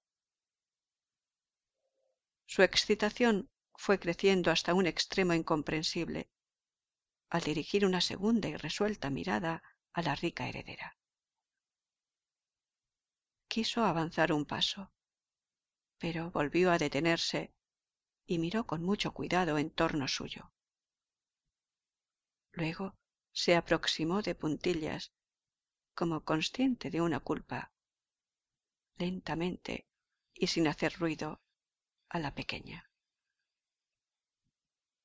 Su 2.47 2.63
excitación 2.63 3.53
fue 3.77 4.01
creciendo 4.01 4.51
hasta 4.51 4.75
un 4.75 4.87
extremo 4.89 5.33
incomprensible 5.33 6.29
al 7.31 7.43
dirigir 7.43 7.87
una 7.87 8.01
segunda 8.01 8.49
y 8.49 8.57
resuelta 8.57 9.11
mirada 9.11 9.63
a 9.93 10.03
la 10.03 10.17
rica 10.17 10.49
heredera. 10.49 10.97
Quiso 13.55 13.85
avanzar 13.85 14.33
un 14.33 14.47
paso, 14.47 14.91
pero 15.99 16.31
volvió 16.31 16.73
a 16.73 16.79
detenerse 16.79 17.53
y 18.25 18.39
miró 18.39 18.67
con 18.67 18.83
mucho 18.83 19.13
cuidado 19.13 19.59
en 19.59 19.69
torno 19.69 20.09
suyo. 20.09 20.51
Luego 22.53 22.97
se 23.31 23.55
aproximó 23.55 24.23
de 24.23 24.35
puntillas, 24.35 25.13
como 25.95 26.25
consciente 26.25 26.89
de 26.89 27.03
una 27.03 27.21
culpa, 27.21 27.71
lentamente 28.97 29.87
y 30.33 30.47
sin 30.47 30.67
hacer 30.67 30.95
ruido, 30.99 31.43
a 32.09 32.19
la 32.21 32.35
pequeña. 32.35 32.91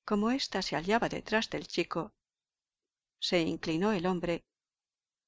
Como 0.06 0.32
ésta 0.32 0.62
se 0.62 0.78
hallaba 0.78 1.10
detrás 1.10 1.50
del 1.50 1.68
chico, 1.68 2.14
se 3.20 3.42
inclinó 3.42 3.92
el 3.92 4.06
hombre 4.06 4.46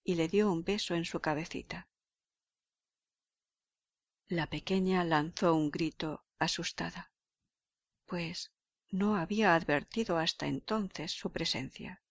y 0.06 0.16
le 0.16 0.30
dio 0.30 0.50
un 0.50 0.64
beso 0.64 0.96
en 0.96 1.04
su 1.04 1.20
cabecita. 1.20 1.90
La 4.32 4.46
pequeña 4.46 5.04
lanzó 5.04 5.56
un 5.56 5.72
grito 5.72 6.24
asustada, 6.38 7.12
pues 8.06 8.54
no 8.92 9.16
había 9.16 9.56
advertido 9.56 10.20
hasta 10.20 10.46
entonces 10.46 11.12
su 11.12 11.32
presencia. 11.32 12.04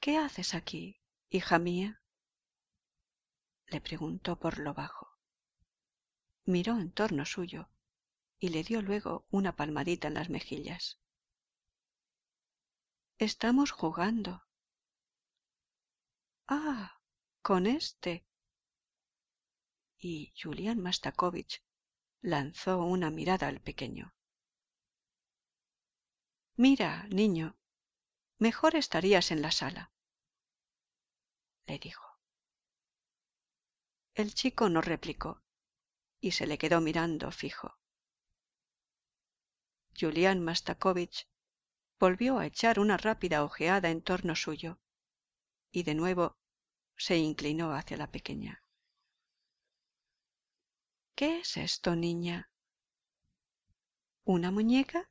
¿Qué 0.00 0.16
haces 0.16 0.54
aquí, 0.54 1.02
hija 1.28 1.58
mía? 1.58 2.02
le 3.66 3.82
preguntó 3.82 4.40
por 4.40 4.58
lo 4.58 4.72
bajo. 4.72 5.18
Miró 6.46 6.78
en 6.78 6.90
torno 6.90 7.26
suyo 7.26 7.68
y 8.38 8.48
le 8.48 8.62
dio 8.62 8.80
luego 8.80 9.26
una 9.28 9.54
palmadita 9.54 10.08
en 10.08 10.14
las 10.14 10.30
mejillas. 10.30 10.98
Estamos 13.18 13.72
jugando. 13.72 14.46
Ah, 16.46 17.02
con 17.42 17.66
este. 17.66 18.27
Y 20.00 20.32
Julián 20.40 20.80
Mastakovich 20.80 21.62
lanzó 22.20 22.78
una 22.78 23.10
mirada 23.10 23.48
al 23.48 23.60
pequeño. 23.60 24.14
Mira, 26.56 27.04
niño, 27.10 27.56
mejor 28.38 28.76
estarías 28.76 29.32
en 29.32 29.42
la 29.42 29.50
sala, 29.50 29.92
le 31.66 31.78
dijo. 31.78 32.18
El 34.14 34.34
chico 34.34 34.68
no 34.68 34.80
replicó 34.80 35.42
y 36.20 36.32
se 36.32 36.46
le 36.46 36.58
quedó 36.58 36.80
mirando 36.80 37.30
fijo. 37.32 37.78
Julián 39.98 40.42
Mastakovich 40.42 41.28
volvió 41.98 42.38
a 42.38 42.46
echar 42.46 42.78
una 42.78 42.96
rápida 42.96 43.42
ojeada 43.42 43.90
en 43.90 44.02
torno 44.02 44.36
suyo 44.36 44.78
y 45.72 45.82
de 45.82 45.94
nuevo 45.94 46.36
se 46.96 47.16
inclinó 47.16 47.72
hacia 47.74 47.96
la 47.96 48.10
pequeña. 48.10 48.62
¿Qué 51.18 51.40
es 51.40 51.56
esto, 51.56 51.96
niña? 51.96 52.48
¿Una 54.24 54.52
muñeca? 54.52 55.10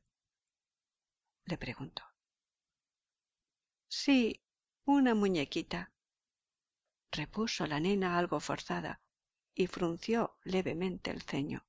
le 1.44 1.58
preguntó. 1.58 2.02
Sí, 3.88 4.42
una 4.86 5.14
muñequita, 5.14 5.92
repuso 7.12 7.66
la 7.66 7.78
nena 7.78 8.16
algo 8.16 8.40
forzada 8.40 9.02
y 9.54 9.66
frunció 9.66 10.38
levemente 10.44 11.10
el 11.10 11.20
ceño. 11.20 11.66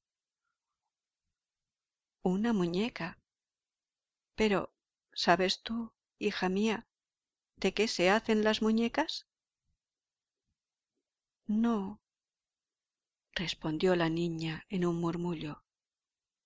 Una 2.23 2.53
muñeca. 2.53 3.19
Pero, 4.35 4.73
¿sabes 5.11 5.63
tú, 5.63 5.91
hija 6.17 6.47
mía, 6.47 6.87
de 7.57 7.73
qué 7.73 7.89
se 7.89 8.09
hacen 8.09 8.45
las 8.45 8.61
muñecas? 8.61 9.27
No, 11.45 11.99
respondió 13.33 13.95
la 13.95 14.09
niña 14.09 14.65
en 14.69 14.85
un 14.85 14.99
murmullo 14.99 15.63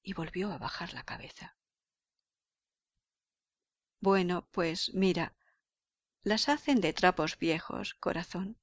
y 0.02 0.14
volvió 0.14 0.52
a 0.52 0.58
bajar 0.58 0.94
la 0.94 1.04
cabeza. 1.04 1.58
Bueno, 4.00 4.48
pues 4.52 4.94
mira, 4.94 5.36
las 6.24 6.50
hacen 6.50 6.82
de 6.82 6.94
trapos 6.94 7.38
viejos, 7.40 7.94
corazón. 7.96 8.60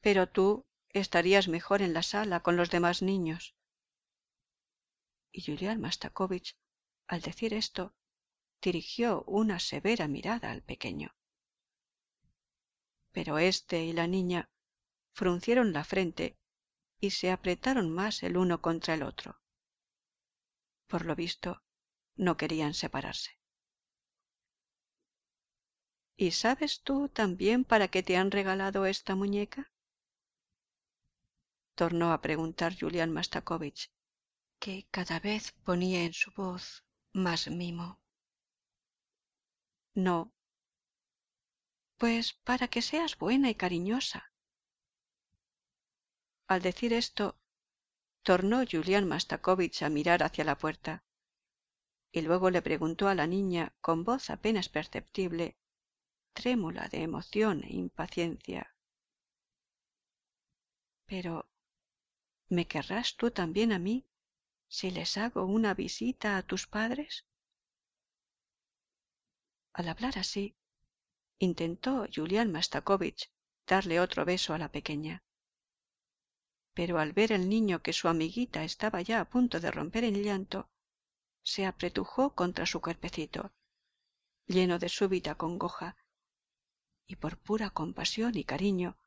Pero 0.00 0.28
tú 0.28 0.66
estarías 0.90 1.48
mejor 1.48 1.82
en 1.82 1.92
la 1.92 2.02
sala 2.02 2.40
con 2.40 2.56
los 2.56 2.70
demás 2.70 3.02
niños. 3.02 3.56
Y 5.32 5.42
Julián 5.42 5.80
Mastakovich, 5.80 6.56
al 7.08 7.20
decir 7.20 7.52
esto, 7.52 7.94
dirigió 8.62 9.22
una 9.24 9.58
severa 9.58 10.08
mirada 10.08 10.50
al 10.50 10.62
pequeño. 10.62 11.14
Pero 13.12 13.38
éste 13.38 13.84
y 13.84 13.92
la 13.92 14.06
niña 14.06 14.50
fruncieron 15.12 15.72
la 15.72 15.84
frente 15.84 16.38
y 17.06 17.10
se 17.10 17.30
apretaron 17.30 17.88
más 17.90 18.24
el 18.24 18.36
uno 18.36 18.60
contra 18.60 18.94
el 18.94 19.04
otro. 19.04 19.40
Por 20.88 21.04
lo 21.06 21.14
visto, 21.14 21.62
no 22.16 22.36
querían 22.36 22.74
separarse. 22.74 23.30
¿Y 26.16 26.32
sabes 26.32 26.82
tú 26.82 27.08
también 27.08 27.64
para 27.64 27.88
qué 27.88 28.02
te 28.02 28.16
han 28.16 28.30
regalado 28.30 28.86
esta 28.86 29.14
muñeca? 29.14 29.70
tornó 31.76 32.12
a 32.12 32.22
preguntar 32.22 32.74
Julián 32.76 33.12
Mastakovich, 33.12 33.92
que 34.58 34.88
cada 34.90 35.20
vez 35.20 35.52
ponía 35.62 36.02
en 36.04 36.14
su 36.14 36.32
voz 36.32 36.84
más 37.12 37.48
mimo. 37.48 38.00
No. 39.94 40.32
Pues 41.98 42.32
para 42.32 42.66
que 42.66 42.82
seas 42.82 43.16
buena 43.16 43.48
y 43.50 43.54
cariñosa. 43.54 44.32
Al 46.48 46.62
decir 46.62 46.92
esto, 46.92 47.36
tornó 48.22 48.64
Julián 48.70 49.06
Mastakovich 49.06 49.82
a 49.82 49.88
mirar 49.88 50.22
hacia 50.22 50.44
la 50.44 50.56
puerta, 50.56 51.04
y 52.12 52.22
luego 52.22 52.50
le 52.50 52.62
preguntó 52.62 53.08
a 53.08 53.14
la 53.14 53.26
niña 53.26 53.74
con 53.80 54.04
voz 54.04 54.30
apenas 54.30 54.68
perceptible, 54.68 55.56
trémula 56.32 56.88
de 56.88 57.02
emoción 57.02 57.64
e 57.64 57.74
impaciencia. 57.74 58.74
Pero 61.06 61.48
¿Me 62.48 62.68
querrás 62.68 63.16
tú 63.16 63.32
también 63.32 63.72
a 63.72 63.80
mí 63.80 64.06
si 64.68 64.92
les 64.92 65.16
hago 65.16 65.44
una 65.44 65.74
visita 65.74 66.36
a 66.36 66.42
tus 66.42 66.68
padres? 66.68 67.26
Al 69.72 69.88
hablar 69.88 70.16
así, 70.18 70.56
intentó 71.40 72.06
Julián 72.14 72.52
Mastakovich 72.52 73.32
darle 73.66 73.98
otro 73.98 74.24
beso 74.24 74.54
a 74.54 74.58
la 74.58 74.70
pequeña. 74.70 75.24
Pero 76.76 76.98
al 76.98 77.14
ver 77.14 77.32
el 77.32 77.48
niño 77.48 77.80
que 77.80 77.94
su 77.94 78.06
amiguita 78.06 78.62
estaba 78.62 79.00
ya 79.00 79.22
a 79.22 79.24
punto 79.24 79.60
de 79.60 79.70
romper 79.70 80.04
en 80.04 80.22
llanto, 80.22 80.68
se 81.42 81.64
apretujó 81.64 82.34
contra 82.34 82.66
su 82.66 82.82
cuerpecito, 82.82 83.50
lleno 84.46 84.78
de 84.78 84.90
súbita 84.90 85.36
congoja, 85.36 85.96
y 87.06 87.16
por 87.16 87.38
pura 87.38 87.70
compasión 87.70 88.36
y 88.36 88.44
cariño 88.44 88.98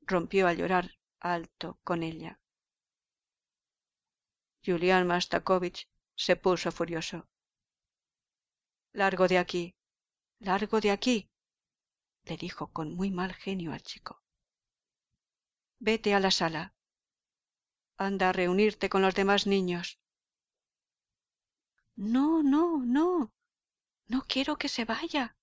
rompió 0.00 0.48
a 0.48 0.54
llorar 0.54 0.98
alto 1.20 1.78
con 1.84 2.02
ella. 2.02 2.40
Julián 4.64 5.06
Mastakovich 5.06 5.86
se 6.14 6.34
puso 6.36 6.72
furioso. 6.72 7.28
Largo 8.92 9.28
de 9.28 9.36
aquí, 9.36 9.76
largo 10.38 10.80
de 10.80 10.92
aquí, 10.92 11.30
le 12.24 12.38
dijo 12.38 12.72
con 12.72 12.94
muy 12.94 13.10
mal 13.10 13.34
genio 13.34 13.74
al 13.74 13.82
chico. 13.82 14.22
Vete 15.78 16.14
a 16.14 16.20
la 16.20 16.30
sala. 16.30 16.74
Anda 17.98 18.30
a 18.30 18.32
reunirte 18.32 18.88
con 18.88 19.02
los 19.02 19.14
demás 19.14 19.46
niños. 19.46 19.98
No, 21.96 22.42
no, 22.42 22.78
no. 22.84 23.32
No 24.06 24.24
quiero 24.26 24.56
que 24.56 24.68
se 24.68 24.84
vaya. 24.84 25.36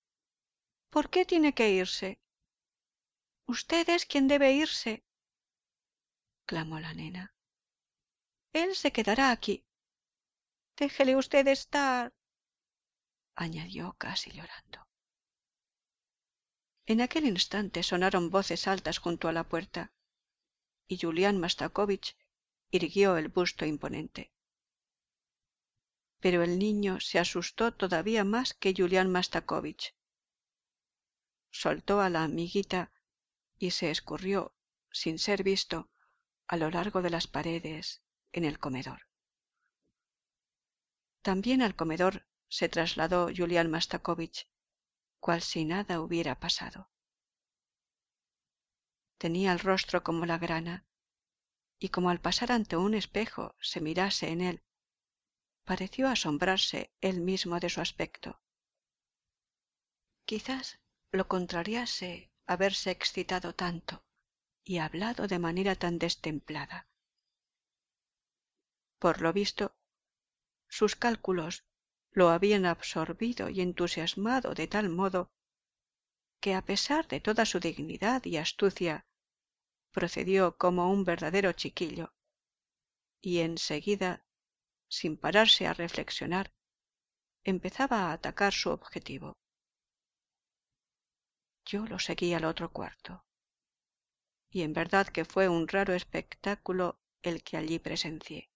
¿Por 0.90 1.10
qué 1.10 1.24
tiene 1.24 1.52
que 1.52 1.70
irse? 1.70 2.18
Usted 3.46 3.88
es 3.90 4.06
quien 4.06 4.26
debe 4.26 4.52
irse, 4.52 5.04
clamó 6.46 6.80
la 6.80 6.94
nena. 6.94 7.34
Él 8.52 8.74
se 8.74 8.90
quedará 8.90 9.30
aquí. 9.30 9.64
Déjele 10.76 11.14
usted 11.14 11.46
estar, 11.46 12.12
añadió 13.36 13.94
casi 13.98 14.30
llorando. 14.32 14.88
En 16.86 17.00
aquel 17.02 17.26
instante 17.26 17.82
sonaron 17.82 18.30
voces 18.30 18.66
altas 18.66 18.98
junto 18.98 19.28
a 19.28 19.32
la 19.32 19.44
puerta, 19.44 19.92
y 20.88 20.98
Julián 20.98 21.38
Mastakovich 21.38 22.16
irguió 22.70 23.16
el 23.16 23.28
busto 23.28 23.64
imponente. 23.64 24.32
Pero 26.20 26.42
el 26.42 26.58
niño 26.58 27.00
se 27.00 27.18
asustó 27.18 27.72
todavía 27.72 28.24
más 28.24 28.54
que 28.54 28.74
Julián 28.76 29.10
Mastakovich. 29.10 29.94
Soltó 31.50 32.00
a 32.00 32.10
la 32.10 32.24
amiguita 32.24 32.92
y 33.58 33.70
se 33.70 33.90
escurrió, 33.90 34.54
sin 34.90 35.18
ser 35.18 35.42
visto, 35.42 35.90
a 36.48 36.56
lo 36.56 36.70
largo 36.70 37.02
de 37.02 37.10
las 37.10 37.26
paredes, 37.26 38.02
en 38.32 38.44
el 38.44 38.58
comedor. 38.58 39.02
También 41.22 41.62
al 41.62 41.74
comedor 41.74 42.26
se 42.48 42.68
trasladó 42.68 43.28
Julián 43.36 43.70
Mastakovich, 43.70 44.48
cual 45.18 45.42
si 45.42 45.64
nada 45.64 46.00
hubiera 46.00 46.38
pasado. 46.38 46.90
Tenía 49.18 49.52
el 49.52 49.58
rostro 49.58 50.02
como 50.02 50.26
la 50.26 50.38
grana, 50.38 50.85
y 51.78 51.90
como 51.90 52.10
al 52.10 52.20
pasar 52.20 52.52
ante 52.52 52.76
un 52.76 52.94
espejo 52.94 53.54
se 53.60 53.80
mirase 53.80 54.28
en 54.30 54.40
él, 54.40 54.62
pareció 55.64 56.08
asombrarse 56.08 56.92
él 57.00 57.20
mismo 57.20 57.60
de 57.60 57.68
su 57.68 57.80
aspecto. 57.80 58.40
Quizás 60.24 60.80
lo 61.10 61.28
contrariase 61.28 62.30
haberse 62.46 62.90
excitado 62.90 63.54
tanto 63.54 64.04
y 64.64 64.78
hablado 64.78 65.26
de 65.26 65.38
manera 65.38 65.74
tan 65.74 65.98
destemplada. 65.98 66.88
Por 68.98 69.20
lo 69.20 69.32
visto, 69.32 69.76
sus 70.68 70.96
cálculos 70.96 71.64
lo 72.10 72.30
habían 72.30 72.64
absorbido 72.64 73.50
y 73.50 73.60
entusiasmado 73.60 74.54
de 74.54 74.66
tal 74.66 74.88
modo 74.88 75.30
que 76.40 76.54
a 76.54 76.62
pesar 76.62 77.06
de 77.08 77.20
toda 77.20 77.44
su 77.44 77.60
dignidad 77.60 78.24
y 78.24 78.36
astucia, 78.36 79.06
procedió 79.96 80.56
como 80.62 80.90
un 80.94 81.04
verdadero 81.04 81.50
chiquillo, 81.52 82.06
y 83.20 83.32
en 83.40 83.56
seguida, 83.56 84.24
sin 84.88 85.16
pararse 85.16 85.66
a 85.66 85.72
reflexionar, 85.72 86.46
empezaba 87.44 87.98
a 87.98 88.12
atacar 88.12 88.52
su 88.52 88.70
objetivo. 88.70 89.28
Yo 91.64 91.86
lo 91.86 91.98
seguí 91.98 92.34
al 92.34 92.44
otro 92.44 92.72
cuarto, 92.72 93.24
y 94.50 94.62
en 94.62 94.72
verdad 94.72 95.06
que 95.06 95.24
fue 95.24 95.48
un 95.48 95.66
raro 95.66 95.94
espectáculo 95.94 97.00
el 97.22 97.42
que 97.42 97.56
allí 97.56 97.78
presencié 97.78 98.50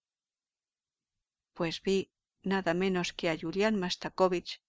pues 1.61 1.83
vi 1.83 2.11
nada 2.41 2.73
menos 2.73 3.13
que 3.13 3.29
a 3.29 3.37
Julián 3.37 3.79
Mastakovich, 3.79 4.63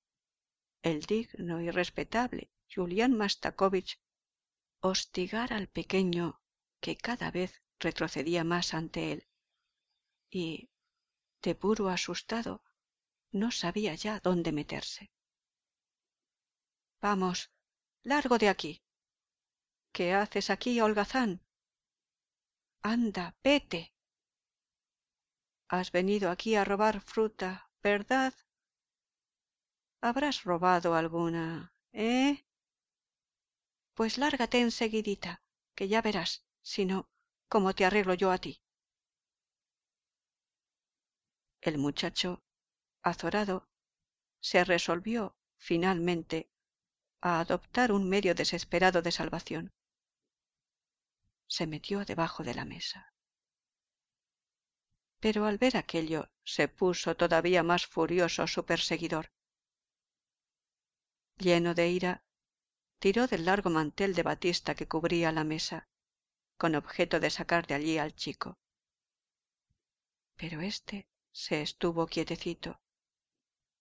el 0.83 1.01
digno 1.01 1.61
y 1.63 1.71
respetable 1.71 2.51
Julián 2.69 3.17
Mastakovich, 3.17 3.99
hostigar 4.81 5.55
al 5.55 5.69
pequeño 5.69 6.42
que 6.83 6.97
cada 6.97 7.31
vez 7.31 7.63
retrocedía 7.79 8.43
más 8.43 8.75
ante 8.75 9.13
él, 9.13 9.29
y, 10.29 10.71
de 11.41 11.55
puro 11.55 11.89
asustado, 11.89 12.65
no 13.31 13.51
sabía 13.51 13.95
ya 13.95 14.19
dónde 14.19 14.51
meterse. 14.51 15.13
Vamos, 17.01 17.53
largo 18.03 18.37
de 18.39 18.49
aquí. 18.49 18.83
¿Qué 19.93 20.13
haces 20.13 20.51
aquí, 20.51 20.81
holgazán? 20.81 21.41
Anda, 22.83 23.37
vete. 23.45 23.95
Has 25.69 25.93
venido 25.93 26.31
aquí 26.31 26.57
a 26.57 26.65
robar 26.65 27.01
fruta, 27.01 27.71
¿verdad? 27.83 28.35
Habrás 30.01 30.43
robado 30.43 30.95
alguna, 30.95 31.75
¿eh? 31.93 32.45
Pues 33.95 34.19
lárgate 34.19 34.61
enseguidita, 34.61 35.43
que 35.77 35.87
ya 35.89 36.03
verás, 36.03 36.45
si 36.63 36.85
no, 36.85 37.09
cómo 37.49 37.75
te 37.75 37.85
arreglo 37.85 38.15
yo 38.15 38.31
a 38.31 38.39
ti. 38.39 38.63
El 41.61 41.79
muchacho, 41.79 42.43
azorado, 43.03 43.69
se 44.41 44.65
resolvió, 44.65 45.37
finalmente, 45.57 46.51
a 47.21 47.41
adoptar 47.41 47.93
un 47.93 48.09
medio 48.09 48.35
desesperado 48.35 49.03
de 49.03 49.13
salvación. 49.13 49.73
Se 51.47 51.67
metió 51.67 52.05
debajo 52.05 52.43
de 52.43 52.55
la 52.55 52.65
mesa 52.65 53.13
pero 55.23 55.47
al 55.47 55.57
ver 55.57 55.77
aquello 55.77 56.33
se 56.43 56.67
puso 56.67 57.17
todavía 57.17 57.63
más 57.63 57.87
furioso 57.87 58.49
su 58.49 58.67
perseguidor. 58.67 59.31
Lleno 61.39 61.75
de 61.75 61.91
ira, 61.91 62.25
tiró 62.99 63.29
del 63.29 63.45
largo 63.45 63.71
mantel 63.71 64.17
de 64.17 64.25
batista 64.25 64.75
que 64.75 64.89
cubría 64.89 65.31
la 65.31 65.45
mesa, 65.45 65.89
con 66.63 66.77
objeto 66.77 67.19
de 67.19 67.29
sacar 67.29 67.67
de 67.67 67.75
allí 67.75 67.99
al 67.99 68.15
chico. 68.15 68.57
Pero 70.37 70.61
éste 70.61 71.09
se 71.33 71.61
estuvo 71.61 72.07
quietecito, 72.07 72.81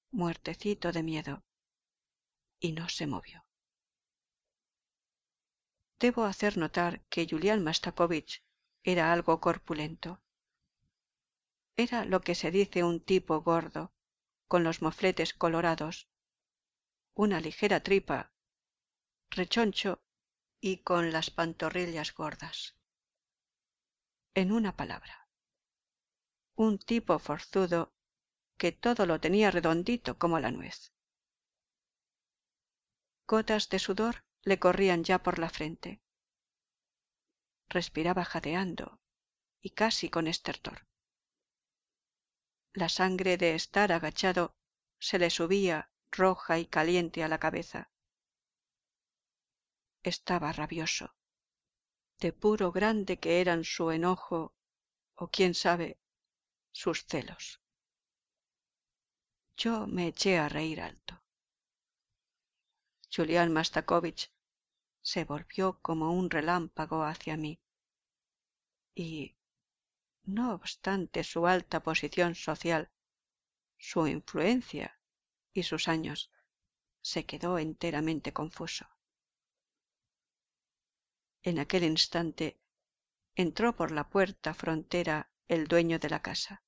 muertecito 0.10 0.91
de 0.91 1.04
miedo, 1.04 1.44
y 2.60 2.72
no 2.72 2.89
se 2.89 3.06
movió. 3.06 3.46
Debo 6.00 6.24
hacer 6.24 6.58
notar 6.58 7.06
que 7.06 7.28
Julián 7.30 7.63
Mastakovich 7.63 8.44
era 8.82 9.13
algo 9.13 9.39
corpulento 9.39 10.20
era 11.78 12.04
lo 12.04 12.22
que 12.22 12.34
se 12.34 12.50
dice 12.50 12.84
un 12.84 13.00
tipo 13.00 13.41
gordo, 13.41 13.94
con 14.48 14.63
los 14.63 14.82
mofletes 14.82 15.36
colorados, 15.36 16.10
una 17.13 17.41
ligera 17.41 17.84
tripa, 17.84 18.34
rechoncho 19.30 20.02
y 20.62 20.78
con 20.78 21.12
las 21.12 21.32
pantorrillas 21.32 22.13
gordas. 22.13 22.78
En 24.34 24.54
una 24.54 24.78
palabra, 24.78 25.28
un 26.56 26.80
tipo 26.80 27.19
forzudo 27.19 27.93
que 28.58 28.71
todo 28.71 29.06
lo 29.06 29.19
tenía 29.19 29.52
redondito 29.52 30.17
como 30.17 30.39
la 30.39 30.52
nuez. 30.52 30.93
Gotas 33.28 33.67
de 33.67 33.80
sudor 33.80 34.24
le 34.43 34.60
corrían 34.60 35.04
ya 35.04 35.21
por 35.21 35.39
la 35.39 35.50
frente. 35.50 36.02
Respiraba 37.67 38.24
jadeando 38.24 39.02
y 39.62 39.71
casi 39.71 40.10
con 40.10 40.28
estertor 40.28 40.88
la 42.74 42.88
sangre 42.88 43.38
de 43.38 43.54
estar 43.54 43.91
agachado 43.91 44.56
se 45.00 45.19
le 45.19 45.30
subía 45.30 45.91
roja 46.10 46.58
y 46.58 46.65
caliente 46.65 47.24
a 47.24 47.28
la 47.28 47.39
cabeza. 47.39 47.91
Estaba 50.04 50.52
rabioso. 50.52 51.14
De 52.20 52.34
puro 52.34 52.72
grande 52.72 53.20
que 53.20 53.42
eran 53.42 53.64
su 53.64 53.92
enojo 53.92 54.56
o 55.16 55.28
quién 55.30 55.54
sabe 55.54 56.00
sus 56.72 57.06
celos. 57.06 57.62
Yo 59.58 59.86
me 59.88 60.08
eché 60.08 60.38
a 60.40 60.50
reír 60.50 60.82
alto. 60.82 61.22
Julián 63.14 63.52
Mastakovich 63.54 64.32
se 65.02 65.26
volvió 65.26 65.80
como 65.82 66.14
un 66.14 66.30
relámpago 66.30 67.04
hacia 67.04 67.38
mí 67.38 67.60
y 68.96 69.36
no 70.24 70.54
obstante 70.54 71.24
su 71.24 71.46
alta 71.46 71.82
posición 71.82 72.36
social, 72.36 72.92
su 73.78 74.08
influencia 74.08 75.00
y 75.54 75.64
sus 75.64 75.88
años, 75.88 76.32
se 77.02 77.26
quedó 77.26 77.58
enteramente 77.58 78.32
confuso. 78.32 78.88
En 81.44 81.58
aquel 81.58 81.84
instante 81.84 82.60
entró 83.36 83.76
por 83.76 83.92
la 83.92 84.10
puerta 84.10 84.54
frontera 84.54 85.32
el 85.48 85.68
dueño 85.68 85.98
de 85.98 86.10
la 86.10 86.22
casa. 86.22 86.64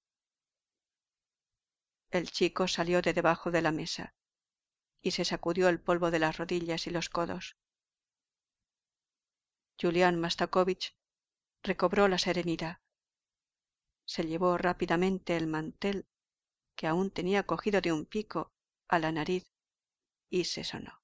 El 2.10 2.30
chico 2.32 2.68
salió 2.68 3.02
de 3.02 3.14
debajo 3.14 3.52
de 3.52 3.62
la 3.62 3.72
mesa 3.72 4.16
y 5.02 5.12
se 5.12 5.26
sacudió 5.26 5.70
el 5.70 5.80
polvo 5.80 6.10
de 6.12 6.20
las 6.20 6.38
rodillas 6.38 6.88
y 6.88 6.90
los 6.90 7.10
codos. 7.10 7.58
Julián 9.80 10.20
Mastakovich 10.20 10.96
recobró 11.62 12.08
la 12.08 12.18
serenidad. 12.18 12.80
Se 14.06 14.24
llevó 14.26 14.58
rápidamente 14.58 15.36
el 15.36 15.48
mantel, 15.48 16.08
que 16.76 16.88
aún 16.88 17.12
tenía 17.12 17.44
cogido 17.44 17.82
de 17.82 17.92
un 17.92 18.06
pico, 18.06 18.54
a 18.88 19.00
la 19.00 19.12
nariz 19.12 19.52
y 20.30 20.46
se 20.46 20.64
sonó. 20.64 21.03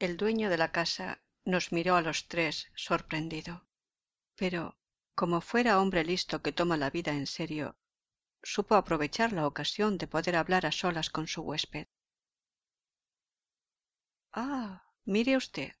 El 0.00 0.16
dueño 0.16 0.50
de 0.50 0.56
la 0.56 0.72
casa 0.72 1.22
nos 1.44 1.70
miró 1.70 1.94
a 1.94 2.02
los 2.02 2.26
tres 2.26 2.68
sorprendido, 2.74 3.64
pero 4.34 4.76
como 5.14 5.40
fuera 5.40 5.80
hombre 5.80 6.04
listo 6.04 6.42
que 6.42 6.52
toma 6.52 6.76
la 6.76 6.90
vida 6.90 7.12
en 7.12 7.26
serio, 7.26 7.76
supo 8.42 8.74
aprovechar 8.74 9.32
la 9.32 9.46
ocasión 9.46 9.96
de 9.98 10.08
poder 10.08 10.36
hablar 10.36 10.66
a 10.66 10.72
solas 10.72 11.10
con 11.10 11.28
su 11.28 11.42
huésped. 11.42 11.86
Ah, 14.32 14.90
mire 15.04 15.36
usted, 15.36 15.72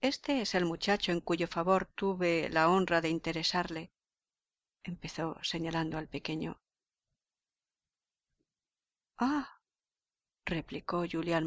este 0.00 0.40
es 0.40 0.54
el 0.54 0.64
muchacho 0.64 1.12
en 1.12 1.20
cuyo 1.20 1.46
favor 1.46 1.84
tuve 1.84 2.48
la 2.48 2.70
honra 2.70 3.02
de 3.02 3.10
interesarle, 3.10 3.92
empezó 4.82 5.38
señalando 5.42 5.98
al 5.98 6.08
pequeño. 6.08 6.58
Ah, 9.18 9.60
replicó 10.46 11.04
Julián 11.10 11.46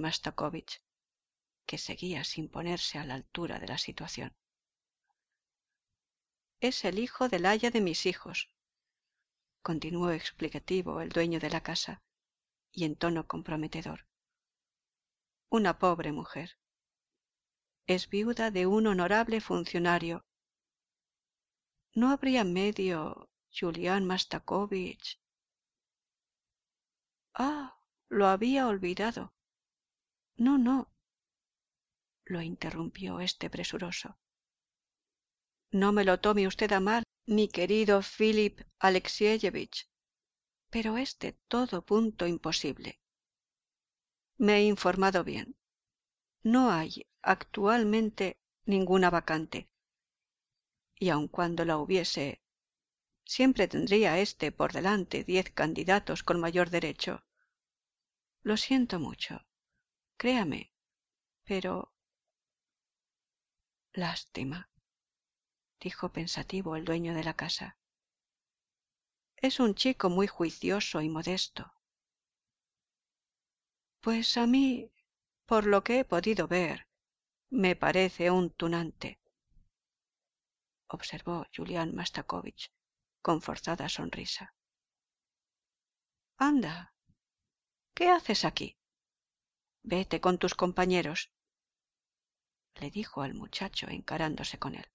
que 1.65 1.77
seguía 1.77 2.23
sin 2.23 2.49
ponerse 2.49 2.97
a 2.99 3.05
la 3.05 3.15
altura 3.15 3.59
de 3.59 3.67
la 3.67 3.77
situación. 3.77 4.35
Es 6.59 6.85
el 6.85 6.99
hijo 6.99 7.29
del 7.29 7.45
aya 7.45 7.71
de 7.71 7.81
mis 7.81 8.05
hijos, 8.05 8.49
continuó 9.61 10.11
explicativo 10.11 11.01
el 11.01 11.09
dueño 11.09 11.39
de 11.39 11.49
la 11.49 11.61
casa, 11.61 12.01
y 12.71 12.85
en 12.85 12.95
tono 12.95 13.27
comprometedor. 13.27 14.05
Una 15.49 15.77
pobre 15.79 16.11
mujer. 16.11 16.57
Es 17.85 18.09
viuda 18.09 18.49
de 18.49 18.65
un 18.65 18.87
honorable 18.87 19.39
funcionario. 19.41 20.25
¿No 21.93 22.11
habría 22.11 22.43
medio, 22.43 23.29
Julián 23.51 24.05
Mastakovich? 24.05 25.19
Ah, 27.35 27.77
lo 28.09 28.27
había 28.27 28.67
olvidado. 28.67 29.33
No, 30.37 30.57
no, 30.57 30.92
lo 32.25 32.41
interrumpió 32.41 33.19
este 33.19 33.49
presuroso. 33.49 34.17
No 35.71 35.91
me 35.91 36.03
lo 36.03 36.19
tome 36.19 36.47
usted 36.47 36.71
a 36.71 36.79
mal, 36.79 37.03
mi 37.25 37.47
querido 37.47 38.01
Philip 38.01 38.61
Alexievich, 38.79 39.89
pero 40.69 40.97
es 40.97 41.17
de 41.19 41.33
todo 41.47 41.85
punto 41.85 42.27
imposible. 42.27 42.99
Me 44.37 44.57
he 44.57 44.63
informado 44.63 45.23
bien. 45.23 45.55
No 46.43 46.71
hay 46.71 47.07
actualmente 47.21 48.37
ninguna 48.65 49.09
vacante. 49.09 49.69
Y 50.95 51.09
aun 51.09 51.27
cuando 51.27 51.63
la 51.65 51.77
hubiese, 51.77 52.41
siempre 53.23 53.67
tendría 53.67 54.19
éste 54.19 54.51
por 54.51 54.73
delante 54.73 55.23
diez 55.23 55.51
candidatos 55.51 56.23
con 56.23 56.39
mayor 56.39 56.69
derecho. 56.69 57.23
Lo 58.41 58.57
siento 58.57 58.99
mucho. 58.99 59.45
Créame. 60.17 60.73
Pero. 61.45 61.92
Lástima, 63.95 64.71
dijo 65.79 66.11
pensativo 66.11 66.75
el 66.75 66.83
dueño 66.83 67.13
de 67.13 67.23
la 67.23 67.35
casa. 67.35 67.77
Es 69.35 69.59
un 69.59 69.75
chico 69.75 70.09
muy 70.09 70.25
juicioso 70.25 70.99
y 71.01 71.09
modesto. 71.09 71.71
Pues 74.01 74.35
a 74.37 74.47
mí, 74.47 74.91
por 75.45 75.67
lo 75.67 75.83
que 75.83 75.99
he 75.99 76.05
podido 76.05 76.47
ver, 76.47 76.87
me 77.51 77.75
parece 77.75 78.31
un 78.31 78.49
tunante, 78.49 79.19
observó 80.87 81.45
Julián 81.55 81.93
Mastakovich 81.93 82.71
con 83.21 83.43
forzada 83.43 83.89
sonrisa. 83.89 84.55
Anda, 86.37 86.95
¿qué 87.93 88.09
haces 88.09 88.43
aquí? 88.43 88.75
Vete 89.83 90.19
con 90.19 90.39
tus 90.39 90.55
compañeros, 90.55 91.31
le 92.79 92.89
dijo 92.89 93.21
al 93.21 93.33
muchacho 93.33 93.87
encarándose 93.89 94.57
con 94.57 94.75
él. 94.75 94.85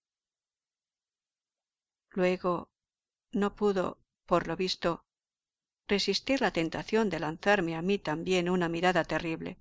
Luego 2.11 2.71
no 3.33 3.55
pudo, 3.55 3.99
por 4.27 4.47
lo 4.47 4.57
visto, 4.57 5.05
resistir 5.87 6.41
la 6.41 6.53
tentación 6.53 7.09
de 7.11 7.21
lanzarme 7.21 7.77
a 7.77 7.83
mí 7.83 7.99
también 7.99 8.49
una 8.49 8.69
mirada 8.69 9.05
terrible. 9.05 9.59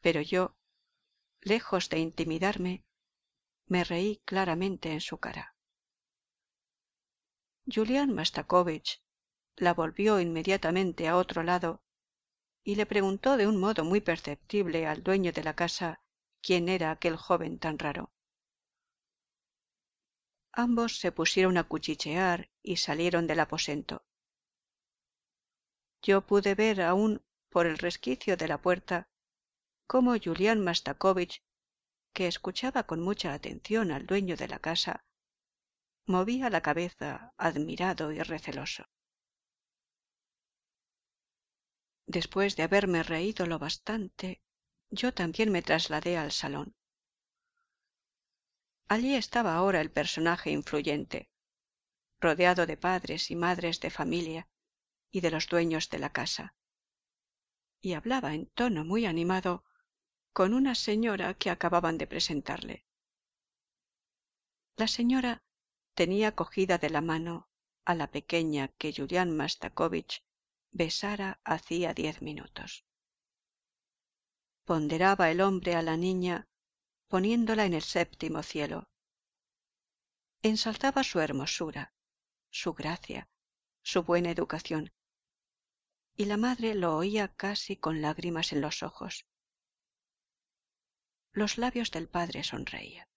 Pero 0.00 0.20
yo, 0.20 0.56
lejos 1.40 1.88
de 1.88 1.98
intimidarme, 1.98 2.84
me 3.66 3.84
reí 3.84 4.22
claramente 4.24 4.92
en 4.92 5.00
su 5.00 5.18
cara. 5.18 5.54
Julián 7.72 8.12
Mastakovich 8.12 9.02
la 9.56 9.74
volvió 9.74 10.20
inmediatamente 10.20 11.06
a 11.08 11.16
otro 11.16 11.42
lado 11.42 11.82
y 12.64 12.74
le 12.74 12.86
preguntó 12.86 13.36
de 13.36 13.46
un 13.46 13.58
modo 13.58 13.84
muy 13.84 14.00
perceptible 14.00 14.86
al 14.86 15.02
dueño 15.02 15.32
de 15.32 15.44
la 15.44 15.54
casa 15.54 16.02
quién 16.42 16.68
era 16.68 16.90
aquel 16.90 17.16
joven 17.16 17.58
tan 17.58 17.78
raro. 17.78 18.12
Ambos 20.52 20.98
se 20.98 21.12
pusieron 21.12 21.56
a 21.56 21.64
cuchichear 21.64 22.50
y 22.62 22.76
salieron 22.76 23.26
del 23.26 23.40
aposento. 23.40 24.04
Yo 26.02 26.26
pude 26.26 26.54
ver 26.54 26.82
aún 26.82 27.22
por 27.48 27.66
el 27.66 27.78
resquicio 27.78 28.36
de 28.36 28.48
la 28.48 28.60
puerta 28.60 29.08
cómo 29.86 30.14
Julián 30.22 30.60
Mastakovich, 30.62 31.42
que 32.12 32.26
escuchaba 32.26 32.82
con 32.84 33.00
mucha 33.00 33.32
atención 33.32 33.90
al 33.90 34.04
dueño 34.06 34.36
de 34.36 34.48
la 34.48 34.58
casa, 34.58 35.04
movía 36.06 36.50
la 36.50 36.60
cabeza 36.60 37.32
admirado 37.36 38.12
y 38.12 38.20
receloso. 38.20 38.84
Después 42.06 42.56
de 42.56 42.64
haberme 42.64 43.02
reído 43.02 43.46
lo 43.46 43.58
bastante, 43.58 44.42
yo 44.92 45.14
también 45.14 45.50
me 45.50 45.62
trasladé 45.62 46.18
al 46.18 46.32
salón. 46.32 46.76
Allí 48.88 49.14
estaba 49.14 49.54
ahora 49.54 49.80
el 49.80 49.90
personaje 49.90 50.50
influyente, 50.50 51.30
rodeado 52.20 52.66
de 52.66 52.76
padres 52.76 53.30
y 53.30 53.36
madres 53.36 53.80
de 53.80 53.88
familia 53.90 54.48
y 55.10 55.22
de 55.22 55.30
los 55.30 55.48
dueños 55.48 55.88
de 55.88 55.98
la 55.98 56.12
casa, 56.12 56.54
y 57.80 57.94
hablaba 57.94 58.34
en 58.34 58.46
tono 58.50 58.84
muy 58.84 59.06
animado 59.06 59.64
con 60.34 60.52
una 60.52 60.74
señora 60.74 61.32
que 61.34 61.48
acababan 61.48 61.96
de 61.96 62.06
presentarle. 62.06 62.84
La 64.76 64.88
señora 64.88 65.42
tenía 65.94 66.34
cogida 66.34 66.76
de 66.76 66.90
la 66.90 67.00
mano 67.00 67.48
a 67.86 67.94
la 67.94 68.10
pequeña 68.10 68.68
que 68.68 68.92
Julián 68.92 69.34
Mastakovich 69.34 70.22
besara 70.70 71.40
hacía 71.44 71.94
diez 71.94 72.20
minutos 72.20 72.84
ponderaba 74.64 75.30
el 75.30 75.40
hombre 75.40 75.74
a 75.74 75.82
la 75.82 75.96
niña 75.96 76.48
poniéndola 77.08 77.66
en 77.66 77.74
el 77.74 77.82
séptimo 77.82 78.42
cielo. 78.42 78.88
Ensalzaba 80.42 81.04
su 81.04 81.20
hermosura 81.20 81.92
su 82.52 82.74
gracia 82.74 83.28
su 83.82 84.02
buena 84.02 84.30
educación 84.30 84.92
y 86.14 86.26
la 86.26 86.36
madre 86.36 86.74
lo 86.74 86.96
oía 86.96 87.28
casi 87.28 87.76
con 87.76 88.02
lágrimas 88.02 88.52
en 88.52 88.60
los 88.60 88.82
ojos. 88.82 89.26
Los 91.32 91.56
labios 91.56 91.90
del 91.90 92.08
padre 92.08 92.44
sonreían. 92.44 93.08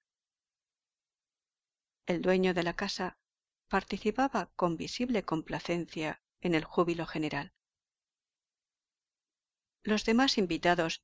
El 2.05 2.21
dueño 2.21 2.53
de 2.53 2.63
la 2.63 2.73
casa 2.73 3.19
participaba 3.67 4.49
con 4.55 4.77
visible 4.77 5.25
complacencia 5.25 6.23
en 6.39 6.55
el 6.55 6.63
júbilo 6.63 7.05
general. 7.05 7.53
Los 9.83 10.05
demás 10.05 10.37
invitados 10.37 11.03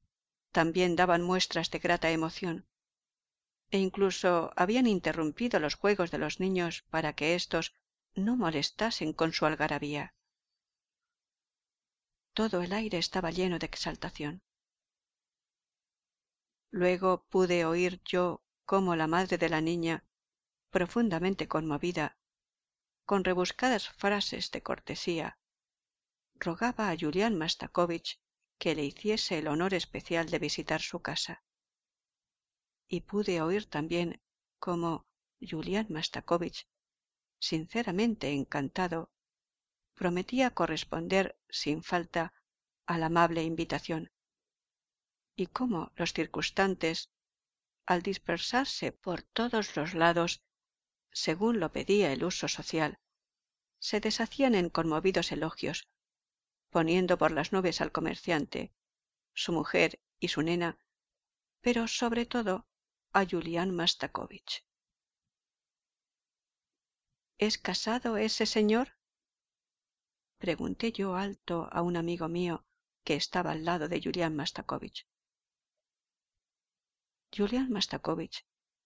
también 0.52 0.96
daban 0.96 1.22
muestras 1.22 1.72
de 1.72 1.80
grata 1.80 2.12
emoción. 2.12 2.68
E 3.70 3.78
incluso 3.78 4.52
habían 4.56 4.88
interrumpido 4.88 5.60
los 5.60 5.76
juegos 5.76 6.12
de 6.12 6.18
los 6.18 6.40
niños 6.40 6.84
para 6.90 7.14
que 7.14 7.36
éstos 7.36 7.74
no 8.14 8.36
molestasen 8.36 9.14
con 9.14 9.32
su 9.32 9.46
algarabía. 9.46 10.14
Todo 12.34 12.62
el 12.62 12.74
aire 12.74 12.98
estaba 12.98 13.32
lleno 13.32 13.60
de 13.60 13.66
exaltación. 13.66 14.42
Luego 16.70 17.26
pude 17.30 17.66
oír 17.66 18.02
yo 18.06 18.44
cómo 18.66 18.96
la 18.96 19.08
madre 19.08 19.38
de 19.38 19.50
la 19.50 19.62
niña 19.62 20.06
profundamente 20.70 21.48
conmovida, 21.48 22.18
con 23.06 23.26
rebuscadas 23.26 23.90
frases 23.90 24.52
de 24.52 24.64
cortesía, 24.64 25.38
rogaba 26.36 26.90
a 26.90 26.98
Julián 26.98 27.38
que 28.62 28.76
le 28.76 28.86
hiciese 28.86 29.40
el 29.40 29.48
honor 29.48 29.74
especial 29.74 30.30
de 30.30 30.38
visitar 30.38 30.82
su 30.82 31.02
casa. 31.02 31.44
Y 32.88 33.02
pude 33.02 33.42
oír 33.42 33.66
también 33.66 34.22
cómo 34.60 35.08
Julián 35.42 35.88
Mastakovich, 35.90 36.68
sinceramente 37.40 38.30
encantado, 38.34 39.10
prometía 39.96 40.52
corresponder 40.52 41.36
sin 41.50 41.82
falta 41.82 42.34
a 42.86 43.00
la 43.00 43.08
amable 43.08 43.44
invitación, 43.44 44.12
y 45.36 45.48
cómo 45.48 45.92
los 45.96 46.14
circunstantes, 46.14 47.10
al 47.88 48.04
dispersarse 48.04 48.92
por 48.92 49.24
todos 49.24 49.76
los 49.76 49.96
lados, 49.96 50.44
según 51.12 51.60
lo 51.60 51.72
pedía 51.72 52.14
el 52.14 52.24
uso 52.24 52.48
social, 52.48 53.00
se 53.80 54.02
deshacían 54.02 54.54
en 54.54 54.70
conmovidos 54.70 55.32
elogios, 55.32 55.88
poniendo 56.72 57.18
por 57.18 57.32
las 57.32 57.52
nubes 57.52 57.82
al 57.82 57.92
comerciante, 57.92 58.74
su 59.34 59.52
mujer 59.52 60.00
y 60.20 60.30
su 60.30 60.42
nena, 60.42 60.80
pero 61.60 61.88
sobre 61.88 62.26
todo 62.26 62.66
a 63.12 63.26
Julián 63.26 63.76
Mastakovich. 63.76 64.66
¿Es 67.38 67.58
casado 67.58 68.18
ese 68.18 68.46
señor? 68.46 68.98
pregunté 70.38 70.92
yo 70.92 71.16
alto 71.16 71.68
a 71.72 71.82
un 71.82 71.98
amigo 71.98 72.28
mío 72.28 72.66
que 73.04 73.16
estaba 73.16 73.52
al 73.52 73.66
lado 73.66 73.88
de 73.90 74.02
Julián 74.02 74.36
Mastakovich. 74.36 75.08
Julián 77.36 77.70
Mastakovich 77.70 78.46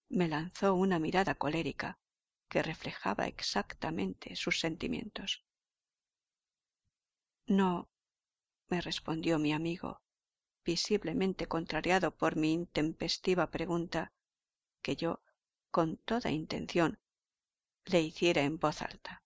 me 0.09 0.27
lanzó 0.27 0.73
una 0.73 0.99
mirada 0.99 1.35
colérica 1.35 1.99
que 2.49 2.63
reflejaba 2.63 3.27
exactamente 3.27 4.35
sus 4.35 4.59
sentimientos. 4.59 5.44
No, 7.47 7.89
me 8.69 8.81
respondió 8.81 9.37
mi 9.37 9.53
amigo, 9.53 10.01
visiblemente 10.63 11.45
contrariado 11.45 12.09
por 12.15 12.35
mi 12.35 12.51
intempestiva 12.53 13.51
pregunta, 13.51 14.13
que 14.81 14.95
yo, 14.95 15.21
con 15.69 15.97
toda 15.97 16.31
intención, 16.31 16.99
le 17.85 18.01
hiciera 18.01 18.41
en 18.41 18.57
voz 18.57 18.81
alta. 18.81 19.23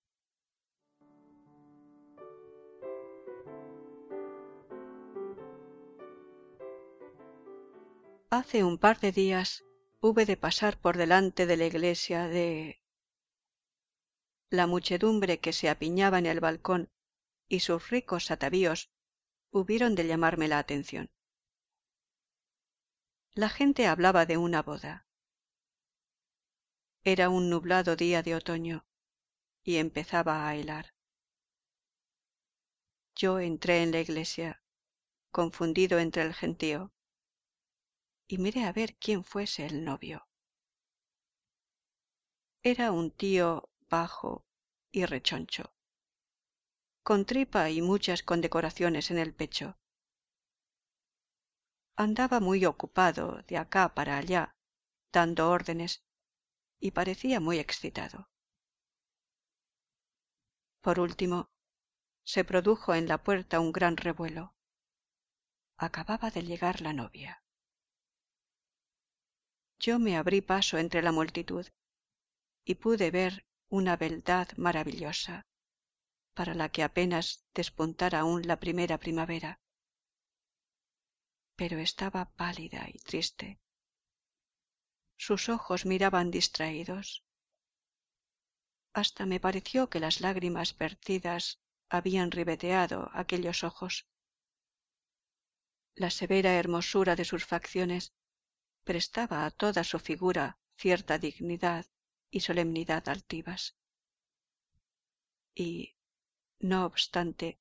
Hace 8.29 8.63
un 8.63 8.77
par 8.77 8.99
de 8.99 9.13
días 9.13 9.63
hube 10.01 10.25
de 10.25 10.38
pasar 10.38 10.77
por 10.77 10.97
delante 10.97 11.45
de 11.45 11.58
la 11.58 11.65
iglesia 11.65 12.27
de... 12.27 12.82
La 14.49 14.67
muchedumbre 14.67 15.39
que 15.39 15.53
se 15.53 15.69
apiñaba 15.69 16.19
en 16.19 16.25
el 16.25 16.39
balcón 16.39 16.89
y 17.49 17.59
sus 17.59 17.89
ricos 17.89 18.31
atavíos 18.31 18.91
hubieron 19.51 19.95
de 19.95 20.07
llamarme 20.07 20.47
la 20.47 20.59
atención. 20.59 21.12
La 23.33 23.49
gente 23.49 23.88
hablaba 23.88 24.25
de 24.25 24.38
una 24.38 24.62
boda. 24.62 25.07
Era 27.03 27.29
un 27.29 27.49
nublado 27.49 27.95
día 27.95 28.21
de 28.21 28.35
otoño 28.35 28.85
y 29.63 29.77
empezaba 29.77 30.47
a 30.47 30.55
helar. 30.55 30.93
Yo 33.15 33.39
entré 33.39 33.81
en 33.83 33.91
la 33.91 33.99
iglesia, 33.99 34.62
confundido 35.31 35.99
entre 35.99 36.21
el 36.21 36.33
gentío, 36.33 36.93
y 38.27 38.38
miré 38.38 38.63
a 38.65 38.71
ver 38.71 38.95
quién 38.95 39.23
fuese 39.23 39.65
el 39.65 39.83
novio. 39.83 40.27
Era 42.62 42.91
un 42.91 43.12
tío 43.12 43.69
bajo 43.89 44.45
y 44.91 45.05
rechoncho, 45.05 45.73
con 47.10 47.26
tripa 47.26 47.72
y 47.72 47.82
muchas 47.82 48.22
condecoraciones 48.22 49.10
en 49.10 49.17
el 49.17 49.34
pecho. 49.34 49.80
Andaba 51.95 52.39
muy 52.39 52.67
ocupado 52.67 53.41
de 53.48 53.58
acá 53.58 53.95
para 53.95 54.19
allá, 54.19 54.56
dando 55.12 55.50
órdenes, 55.50 56.04
y 56.80 56.91
parecía 56.91 57.39
muy 57.39 57.58
excitado. 57.58 58.30
Por 60.82 61.00
último, 61.00 61.50
se 62.24 62.43
produjo 62.43 62.93
en 62.93 63.08
la 63.08 63.24
puerta 63.24 63.60
un 63.60 63.72
gran 63.72 63.98
revuelo. 63.98 64.54
Acababa 65.78 66.30
de 66.30 66.43
llegar 66.43 66.80
la 66.82 66.93
novia. 66.93 67.43
Yo 69.80 69.98
me 69.98 70.15
abrí 70.15 70.41
paso 70.41 70.78
entre 70.78 71.02
la 71.02 71.12
multitud 71.12 71.65
y 72.65 72.76
pude 72.76 73.10
ver 73.10 73.48
una 73.67 73.98
beldad 73.98 74.50
maravillosa, 74.58 75.48
para 76.39 76.54
la 76.54 76.69
que 76.69 76.84
apenas 76.84 77.25
despuntara 77.54 78.21
aún 78.21 78.47
la 78.47 78.62
primera 78.63 78.97
primavera. 78.97 79.60
Pero 81.58 81.80
estaba 81.80 82.32
pálida 82.41 82.88
y 82.88 82.97
triste. 82.99 83.60
Sus 85.17 85.49
ojos 85.49 85.86
miraban 85.86 86.32
distraídos. 86.32 87.25
Hasta 88.93 89.25
me 89.25 89.41
pareció 89.41 89.89
que 89.89 89.99
las 89.99 90.21
lágrimas 90.21 90.78
vertidas 90.78 91.60
habían 91.89 92.32
ribeteado 92.32 93.10
aquellos 93.12 93.65
ojos. 93.65 94.08
La 95.93 96.10
severa 96.10 96.54
hermosura 96.54 97.17
de 97.17 97.25
sus 97.25 97.45
facciones 97.45 98.13
prestaba 98.86 99.45
a 99.45 99.52
toda 99.52 99.84
su 99.84 99.99
figura 99.99 100.58
cierta 100.78 101.17
dignidad 101.17 101.86
y 102.32 102.39
solemnidad 102.39 103.10
altivas. 103.10 103.75
Y, 105.54 105.98
no 106.60 106.86
obstante, 106.86 107.60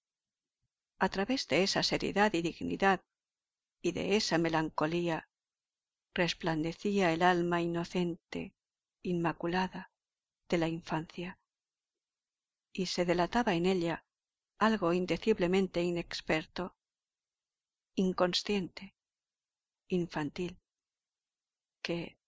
a 0.99 1.09
través 1.09 1.47
de 1.49 1.63
esa 1.63 1.83
seriedad 1.83 2.33
y 2.35 2.43
dignidad 2.43 3.05
y 3.81 3.93
de 3.93 4.17
esa 4.17 4.39
melancolía 4.39 5.29
resplandecía 6.15 7.13
el 7.13 7.23
alma 7.23 7.63
inocente, 7.63 8.55
inmaculada 9.03 9.93
de 10.49 10.59
la 10.59 10.69
infancia, 10.69 11.39
y 12.73 12.87
se 12.87 13.05
delataba 13.05 13.55
en 13.55 13.67
ella 13.67 14.05
algo 14.59 14.93
indeciblemente 14.93 15.83
inexperto, 15.83 16.77
inconsciente, 17.95 18.97
infantil, 19.87 20.59
que, 21.83 22.19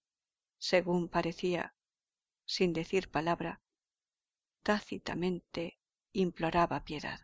según 0.58 1.08
parecía, 1.08 1.74
sin 2.44 2.72
decir 2.72 3.10
palabra, 3.10 3.60
tácitamente 4.62 5.79
imploraba 6.12 6.84
piedad. 6.84 7.20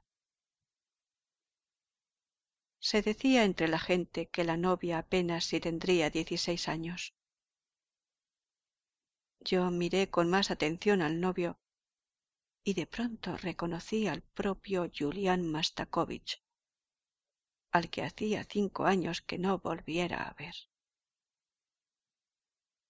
Se 2.78 3.02
decía 3.02 3.44
entre 3.44 3.66
la 3.68 3.78
gente 3.78 4.28
que 4.28 4.44
la 4.44 4.56
novia 4.56 4.98
apenas 4.98 5.44
si 5.44 5.58
tendría 5.60 6.10
dieciséis 6.10 6.68
años. 6.68 7.14
Yo 9.40 9.70
miré 9.70 10.08
con 10.10 10.30
más 10.30 10.50
atención 10.50 11.02
al 11.02 11.20
novio 11.20 11.58
y 12.62 12.74
de 12.74 12.86
pronto 12.86 13.36
reconocí 13.36 14.08
al 14.08 14.22
propio 14.22 14.90
Julián 14.96 15.50
Mastakovich, 15.50 16.42
al 17.70 17.90
que 17.90 18.02
hacía 18.02 18.44
cinco 18.44 18.86
años 18.86 19.20
que 19.20 19.38
no 19.38 19.58
volviera 19.58 20.28
a 20.28 20.34
ver. 20.34 20.54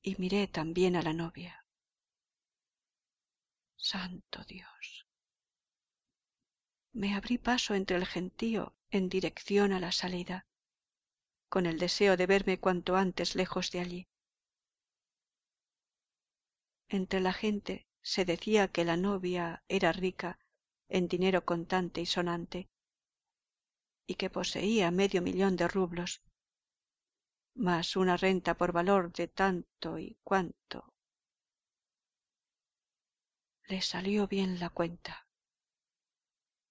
Y 0.03 0.17
miré 0.17 0.47
también 0.47 0.97
a 0.97 1.03
la 1.03 1.13
novia. 1.13 1.67
Santo 3.77 4.45
Dios. 4.45 5.06
Me 7.03 7.15
abrí 7.15 7.37
paso 7.37 7.75
entre 7.75 7.97
el 7.97 8.07
gentío 8.07 8.75
en 8.91 9.11
dirección 9.11 9.75
a 9.75 9.81
la 9.81 9.93
salida, 9.93 10.47
con 11.51 11.67
el 11.67 11.79
deseo 11.79 12.17
de 12.17 12.25
verme 12.25 12.59
cuanto 12.59 12.97
antes 12.97 13.35
lejos 13.35 13.71
de 13.71 13.81
allí. 13.81 14.09
Entre 16.89 17.21
la 17.21 17.35
gente 17.35 17.87
se 18.01 18.25
decía 18.25 18.69
que 18.69 18.87
la 18.87 18.97
novia 18.97 19.63
era 19.69 19.93
rica 19.93 20.39
en 20.89 21.07
dinero 21.07 21.45
contante 21.45 22.01
y 22.01 22.07
sonante, 22.07 22.71
y 24.07 24.15
que 24.15 24.31
poseía 24.31 24.91
medio 24.91 25.21
millón 25.21 25.57
de 25.57 25.69
rublos, 25.69 26.23
más 27.55 27.97
una 27.97 28.17
renta 28.17 28.55
por 28.55 28.73
valor 28.73 29.13
de 29.13 29.29
tanto 29.29 29.99
y 29.99 30.17
cuanto. 30.25 30.95
Le 33.69 33.83
salió 33.83 34.27
bien 34.27 34.61
la 34.61 34.71
cuenta, 34.71 35.26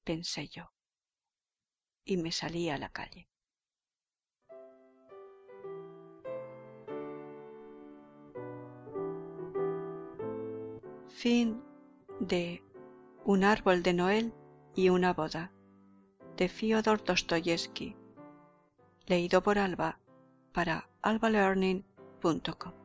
pensé 0.06 0.47
yo 0.47 0.72
y 2.06 2.18
me 2.18 2.32
salí 2.32 2.70
a 2.70 2.78
la 2.78 2.89
calle. 2.89 3.28
Fin 11.10 11.62
de 12.20 12.64
Un 13.26 13.43
árbol 13.43 13.82
de 13.82 13.93
Noel 13.93 14.34
y 14.76 14.89
una 14.89 15.14
boda 15.14 15.51
de 16.38 16.47
Fyodor 16.47 17.03
Dostoyevsky, 17.03 17.95
leído 19.08 19.41
por 19.41 19.58
Alba 19.58 19.99
para 20.53 20.88
albalearning.com. 21.01 22.85